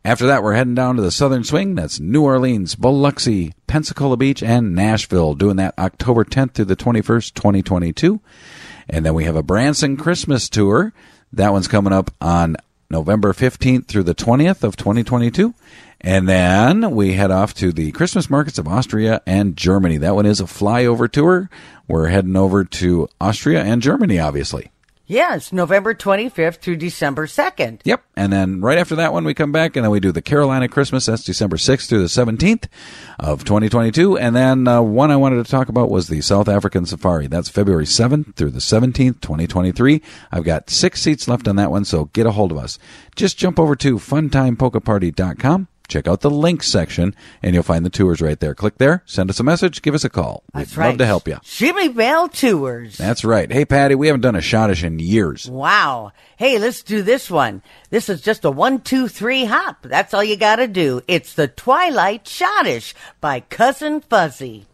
[0.04, 1.74] After that, we're heading down to the Southern Swing.
[1.74, 5.34] That's New Orleans, Biloxi, Pensacola Beach, and Nashville.
[5.34, 8.20] Doing that October 10th through the 21st, 2022.
[8.88, 10.94] And then we have a Branson Christmas tour.
[11.32, 12.56] That one's coming up on
[12.90, 15.54] November 15th through the 20th of 2022.
[16.00, 19.98] And then we head off to the Christmas markets of Austria and Germany.
[19.98, 21.50] That one is a flyover tour.
[21.86, 24.70] We're heading over to Austria and Germany, obviously.
[25.10, 27.80] It's November 25th through December 2nd.
[27.84, 28.04] Yep.
[28.14, 30.68] And then right after that one, we come back and then we do the Carolina
[30.68, 31.06] Christmas.
[31.06, 32.64] That's December 6th through the 17th
[33.18, 34.18] of 2022.
[34.18, 37.26] And then uh, one I wanted to talk about was the South African Safari.
[37.26, 40.02] That's February 7th through the 17th, 2023.
[40.30, 42.78] I've got six seats left on that one, so get a hold of us.
[43.16, 45.68] Just jump over to funtimepolkaparty.com.
[45.88, 48.54] Check out the links section and you'll find the tours right there.
[48.54, 50.44] Click there, send us a message, give us a call.
[50.54, 50.86] That's We'd right.
[50.88, 51.36] love to help you.
[51.36, 52.98] Chmiebell Tours.
[52.98, 53.50] That's right.
[53.50, 55.48] Hey, Patty, we haven't done a shottish in years.
[55.50, 56.12] Wow.
[56.36, 57.62] Hey, let's do this one.
[57.90, 59.82] This is just a one, two, three hop.
[59.82, 61.00] That's all you gotta do.
[61.08, 64.66] It's the Twilight Shottish by Cousin Fuzzy.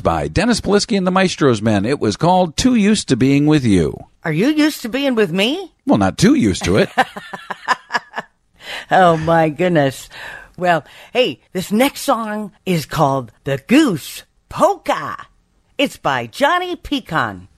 [0.00, 1.84] Was by Dennis Polisky and the Maestros Men.
[1.84, 3.94] It was called Too Used to Being With You.
[4.24, 5.74] Are you used to being with me?
[5.84, 6.88] Well, not too used to it.
[8.90, 10.08] Oh my goodness.
[10.56, 15.26] Well, hey, this next song is called The Goose Polka.
[15.76, 17.48] It's by Johnny Pecon.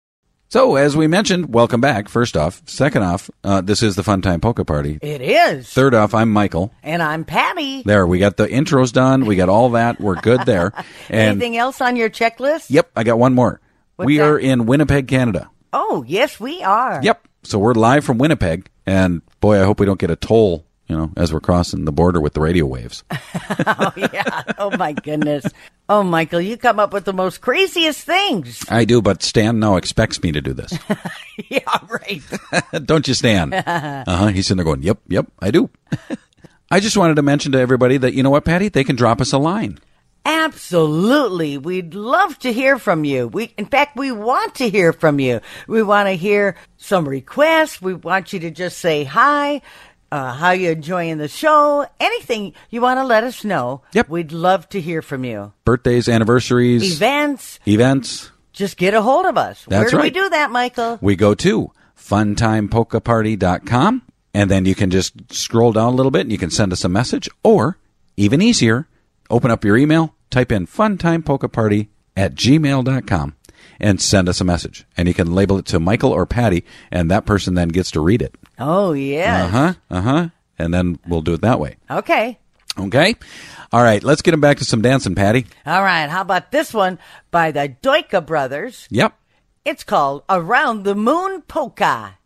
[0.55, 2.61] So, as we mentioned, welcome back, first off.
[2.65, 4.97] Second off, uh, this is the Fun Time Polka Party.
[5.01, 5.69] It is.
[5.69, 6.73] Third off, I'm Michael.
[6.81, 7.81] And I'm Patty.
[7.81, 9.25] There, we got the intros done.
[9.25, 9.99] We got all that.
[9.99, 10.71] We're good there.
[11.09, 12.67] And Anything else on your checklist?
[12.69, 13.59] yep, I got one more.
[13.97, 14.23] What's we that?
[14.23, 15.49] are in Winnipeg, Canada.
[15.73, 17.01] Oh, yes, we are.
[17.03, 17.27] Yep.
[17.43, 20.95] So we're live from Winnipeg, and boy, I hope we don't get a toll, you
[20.95, 23.03] know, as we're crossing the border with the radio waves.
[23.11, 24.43] oh, yeah.
[24.57, 25.45] Oh, my goodness.
[25.89, 28.63] Oh, Michael, you come up with the most craziest things.
[28.69, 30.77] I do, but Stan now expects me to do this.
[31.49, 31.59] yeah,
[31.89, 32.21] right.
[32.85, 33.53] don't you, Stan?
[33.53, 34.27] Uh huh.
[34.27, 35.69] He's sitting there going, "Yep, yep, I do."
[36.71, 39.21] I just wanted to mention to everybody that you know what, Patty, they can drop
[39.21, 39.79] us a line.
[40.25, 41.59] Absolutely.
[41.59, 43.27] We'd love to hear from you.
[43.27, 45.39] We, in fact, we want to hear from you.
[45.67, 47.79] We want to hear some requests.
[47.79, 49.61] We want you to just say hi,
[50.15, 53.81] uh, how you enjoying the show, anything you want to let us know.
[53.93, 54.07] Yep.
[54.09, 55.51] We'd love to hear from you.
[55.65, 58.31] Birthdays, anniversaries, Events, events.
[58.53, 59.65] just get a hold of us.
[59.67, 60.03] That's Where do right.
[60.03, 60.97] we do that, Michael?
[61.01, 64.01] We go to funtimepolkaparty.com
[64.33, 66.85] and then you can just scroll down a little bit and you can send us
[66.85, 67.77] a message or
[68.15, 68.87] even easier,
[69.29, 73.34] open up your email, type in funtimepolkaparty at gmail.com
[73.79, 74.85] and send us a message.
[74.97, 77.99] And you can label it to Michael or Patty and that person then gets to
[78.01, 78.35] read it.
[78.59, 79.45] Oh, yeah.
[79.45, 79.73] Uh huh.
[79.89, 80.29] Uh huh.
[80.57, 81.77] And then we'll do it that way.
[81.89, 82.39] Okay.
[82.77, 83.15] Okay.
[83.71, 84.03] All right.
[84.03, 85.45] Let's get him back to some dancing, Patty.
[85.65, 86.07] All right.
[86.07, 86.99] How about this one
[87.31, 88.87] by the Doika Brothers?
[88.89, 89.13] Yep.
[89.65, 92.17] It's called Around the Moon Polka.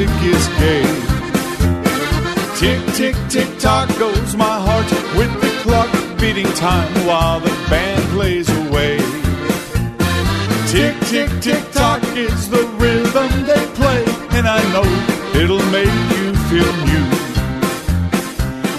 [0.00, 0.82] Music is gay.
[2.56, 8.02] Tick, tick, tick tock goes my heart with the clock, beating time while the band
[8.10, 8.98] plays away.
[10.68, 14.04] Tick, tick, tick tock is the rhythm they play,
[14.36, 14.88] and I know
[15.40, 17.06] it'll make you feel new.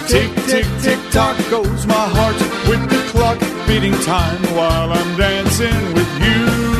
[0.08, 2.38] Tick, tick, tick tock goes my heart
[2.68, 6.71] with the clock beating time while I'm dancing with you.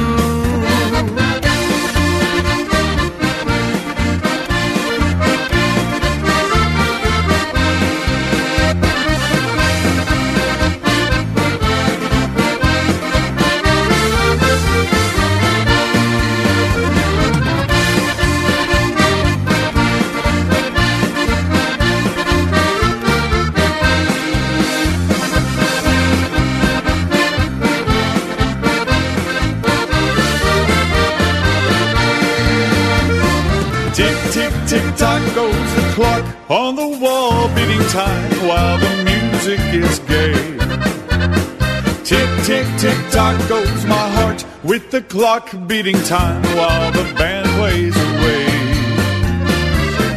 [45.12, 48.46] Clock beating time while the band plays away.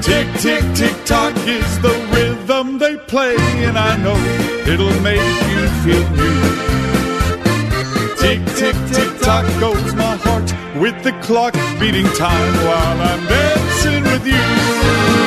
[0.01, 3.35] Tick, tick, tick tock is the rhythm they play,
[3.67, 4.15] and I know
[4.71, 5.19] it'll make
[5.51, 6.39] you feel new.
[8.21, 10.49] Tick, tick, tick tock goes my heart
[10.79, 15.24] with the clock beating time while I'm dancing with you.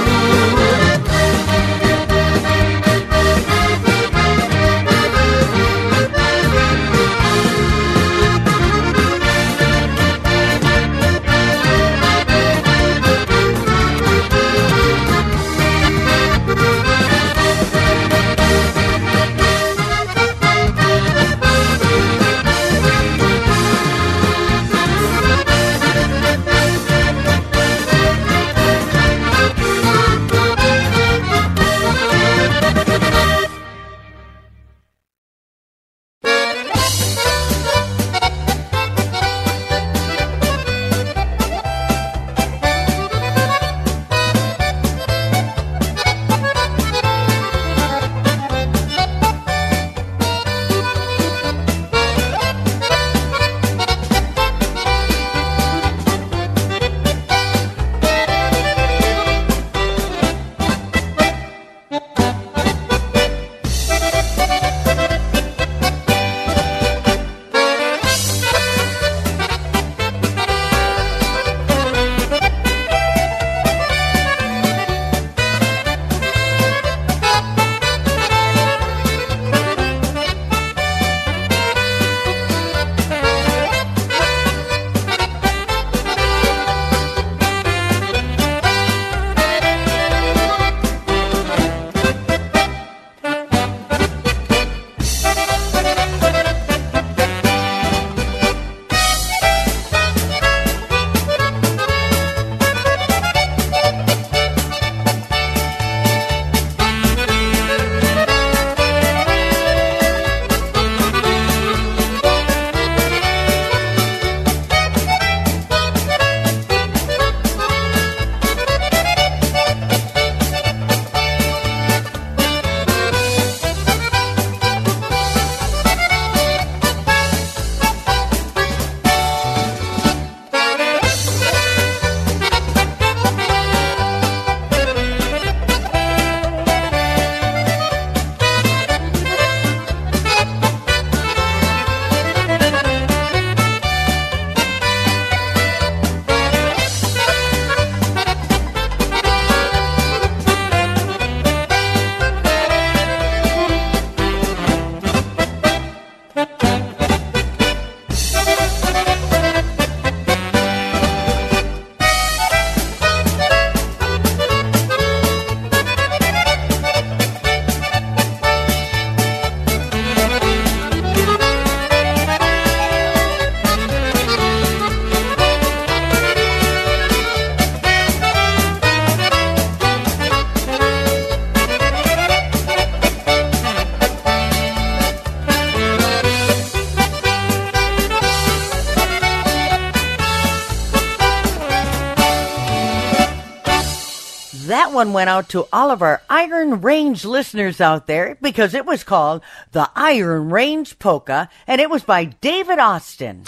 [194.98, 199.04] One went out to all of our Iron Range listeners out there because it was
[199.04, 203.44] called the Iron Range Polka and it was by David Austin.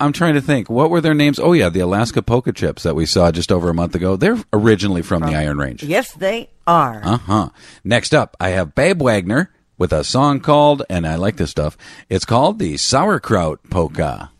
[0.00, 0.70] I'm trying to think.
[0.70, 1.38] What were their names?
[1.38, 4.16] Oh, yeah, the Alaska Polka Chips that we saw just over a month ago.
[4.16, 5.82] They're originally from the Iron Range.
[5.82, 7.02] Yes, they are.
[7.04, 7.48] Uh huh.
[7.84, 11.76] Next up, I have Babe Wagner with a song called, and I like this stuff,
[12.08, 14.30] it's called the Sauerkraut Polka.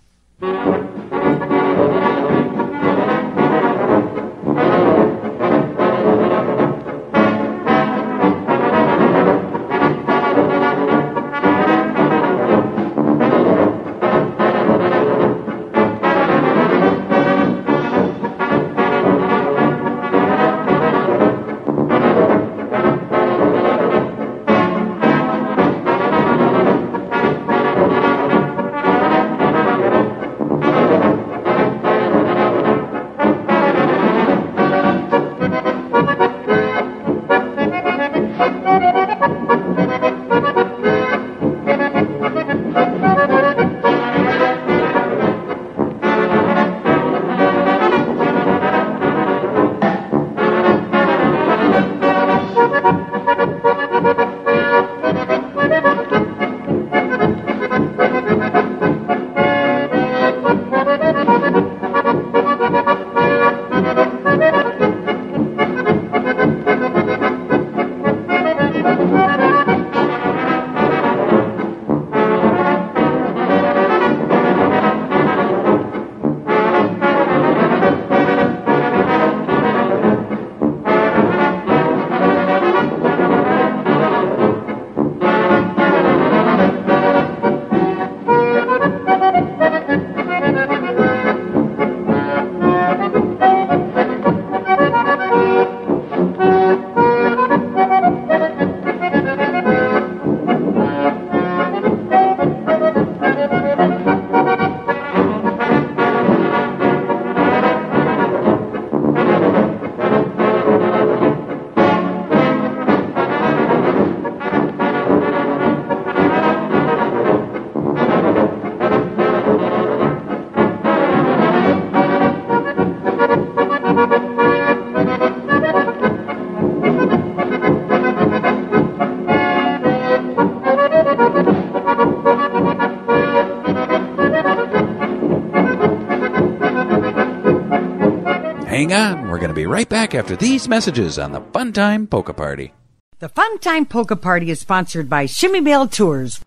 [139.35, 142.73] We're going to be right back after these messages on the Fun Time Polka Party.
[143.19, 146.41] The Fun Time Polka Party is sponsored by Chmiebell Tours.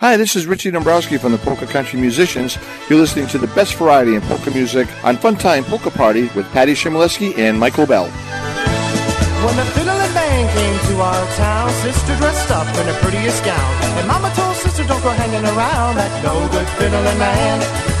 [0.00, 2.58] Hi, this is Richie Dombrowski from the Polka Country Musicians.
[2.90, 6.74] You're listening to the best variety in polka music on Funtime Polka Party with Patty
[6.74, 8.04] Chmielewski and Michael Bell.
[8.04, 13.82] When the fiddling band came to our town, sister dressed up in the prettiest gown.
[13.96, 17.99] And mama told sister, don't go hanging around that no good fiddling man.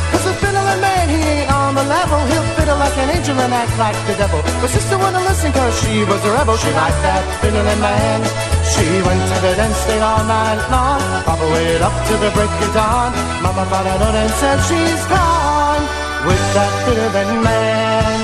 [0.78, 2.22] Man, he ain't on the level.
[2.30, 4.38] He'll fiddle like an angel and act like the devil.
[4.62, 6.54] But sister wouldn't listen cause she was a rebel.
[6.62, 8.22] She liked that fiddling man.
[8.70, 11.02] She went to bed and stayed all night long.
[11.26, 13.10] Papa waited up to the break of dawn.
[13.42, 15.82] Mama found out and said she's gone
[16.22, 18.20] with that fiddling man.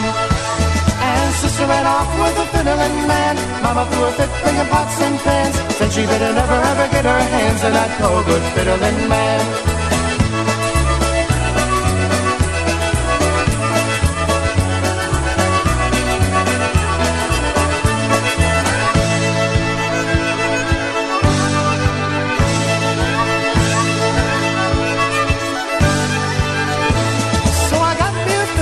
[1.03, 3.35] And sister ran off with the fiddling man.
[3.59, 5.57] Mama threw a fit bringing pots and pans.
[5.75, 9.76] Said she better never ever get her hands on that no good fiddling man.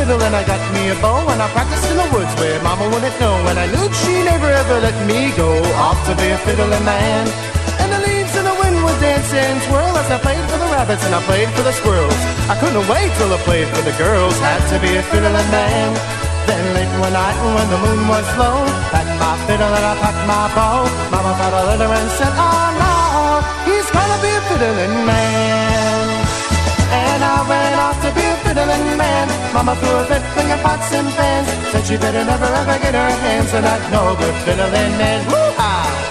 [0.04, 2.84] Fiddle and I got me a bow and I practiced in the woods where mama
[2.92, 5.48] wouldn't know and I knew she never ever let me go
[5.80, 7.24] off to be a fiddling man.
[7.80, 10.68] And the leaves in the wind would dance and twirl as I played for the
[10.76, 12.20] rabbits and I played for the squirrels.
[12.52, 15.96] I couldn't wait till I played for the girls, had to be a fiddling man.
[16.44, 18.60] Then late one night when the moon was low,
[18.92, 20.84] packed my fiddle and I packed my bow.
[21.08, 22.92] Mama got a letter and said, ah, oh no,
[23.64, 25.53] he's gonna be a fiddling man.
[28.64, 29.28] Fiddling man.
[29.52, 31.48] Mama threw a fit bringing pots and pans.
[31.70, 35.26] Said she better never ever get her hands on that no good fiddling man.
[35.26, 36.03] Woo-ha!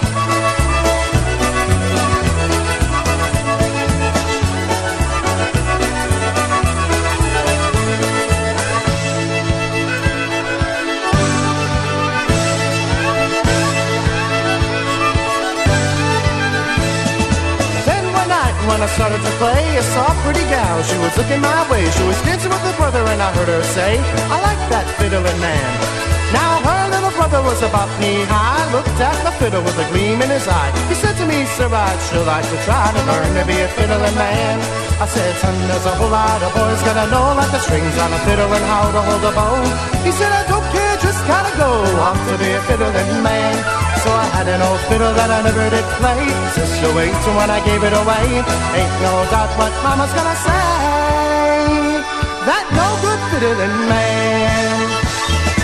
[18.74, 20.82] When I started to play, I saw a pretty gal.
[20.82, 21.86] She was looking my way.
[21.94, 24.02] She was dancing with her brother, and I heard her say,
[24.34, 25.70] I like that fiddling man.
[26.34, 28.66] Now her little brother was about knee high.
[28.74, 30.74] Looked at the fiddle with a gleam in his eye.
[30.90, 33.70] He said to me, Sir, I'd sure like to try to learn to be a
[33.78, 34.58] fiddling man.
[34.98, 38.10] I said, son, there's a whole lot of boys gotta know like the strings on
[38.10, 39.54] a fiddle and how to hold a bow.
[40.02, 41.70] He said, I don't care, just gotta go.
[42.02, 43.83] I'm to be a fiddling man.
[44.04, 46.20] So I had an old fiddle that I never did play.
[46.52, 48.26] Sister, till when I gave it away.
[48.76, 50.64] Ain't no doubt what mama's gonna say.
[52.44, 54.76] That no good fiddling man.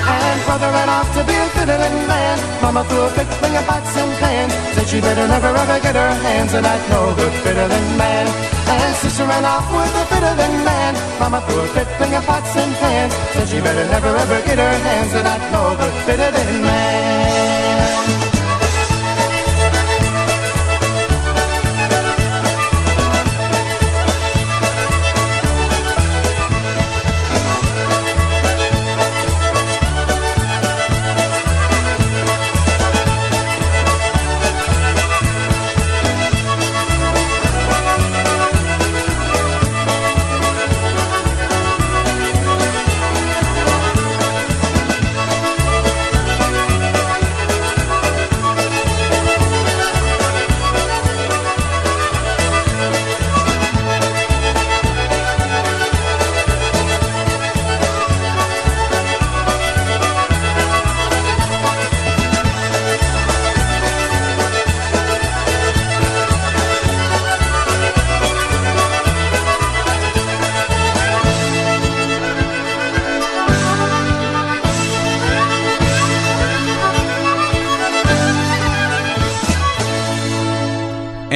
[0.08, 2.36] And brother ran off to be a fiddling man.
[2.64, 4.52] Mama threw a fit bringing pots and pans.
[4.72, 8.24] Said she better never ever get her hands on that no good fiddling man.
[8.72, 10.96] And sister ran off with a fiddling man.
[11.20, 13.12] Mama threw a fit bringing pots and pans.
[13.36, 17.39] Said she better never ever get her hands on that no good fiddling man.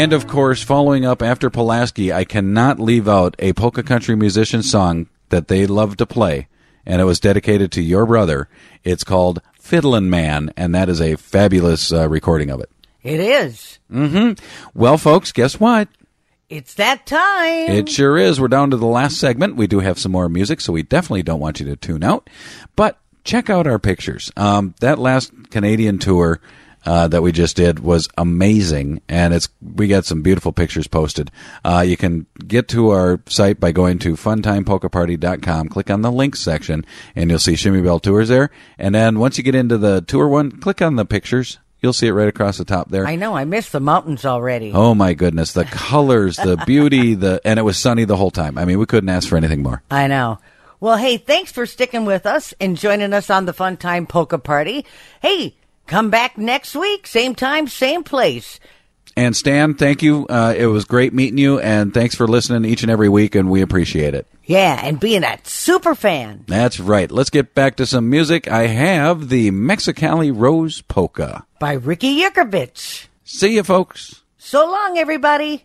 [0.04, 4.62] And of course, following up after Pulaski, I cannot leave out a polka country musician
[4.62, 6.46] song that they love to play,
[6.84, 8.50] and it was dedicated to your brother.
[8.84, 12.70] It's called Fiddlin' Man, and that is a fabulous uh, recording of it.
[13.02, 13.78] It is.
[13.90, 14.44] Mm-hmm.
[14.78, 15.88] Well, folks, guess what?
[16.50, 17.70] It's that time.
[17.70, 18.38] It sure is.
[18.38, 19.56] We're down to the last segment.
[19.56, 22.28] We do have some more music, so we definitely don't want you to tune out.
[22.76, 24.30] But check out our pictures.
[24.36, 26.42] Um, that last Canadian tour
[26.86, 31.30] uh, that we just did was amazing, and it's we got some beautiful pictures posted.
[31.64, 36.40] Uh, you can get to our site by going to funtimepolkaparty.com, click on the links
[36.40, 36.84] section,
[37.16, 38.50] and you'll see Chmiebell Tours there.
[38.78, 41.58] And then once you get into the tour one, click on the pictures.
[41.80, 43.06] You'll see it right across the top there.
[43.06, 43.36] I know.
[43.36, 44.72] I missed the mountains already.
[44.72, 48.56] Oh my goodness, the colors, the beauty, the and it was sunny the whole time.
[48.56, 49.82] I mean, we couldn't ask for anything more.
[49.90, 50.38] I know.
[50.80, 54.38] Well, hey, thanks for sticking with us and joining us on the Fun Time Polka
[54.38, 54.84] Party.
[55.20, 55.56] Hey,
[55.86, 58.60] come back next week, same time, same place.
[59.16, 60.26] And Stan, thank you.
[60.28, 63.48] Uh, it was great meeting you, and thanks for listening each and every week, and
[63.48, 64.26] we appreciate it.
[64.44, 66.44] Yeah, and being that super fan.
[66.48, 67.10] That's right.
[67.10, 68.48] Let's get back to some music.
[68.48, 71.46] I have the Mexicali Rose Polka.
[71.60, 73.06] By Ricky Yurkovich.
[73.22, 74.22] See you, folks.
[74.36, 75.64] So long, everybody.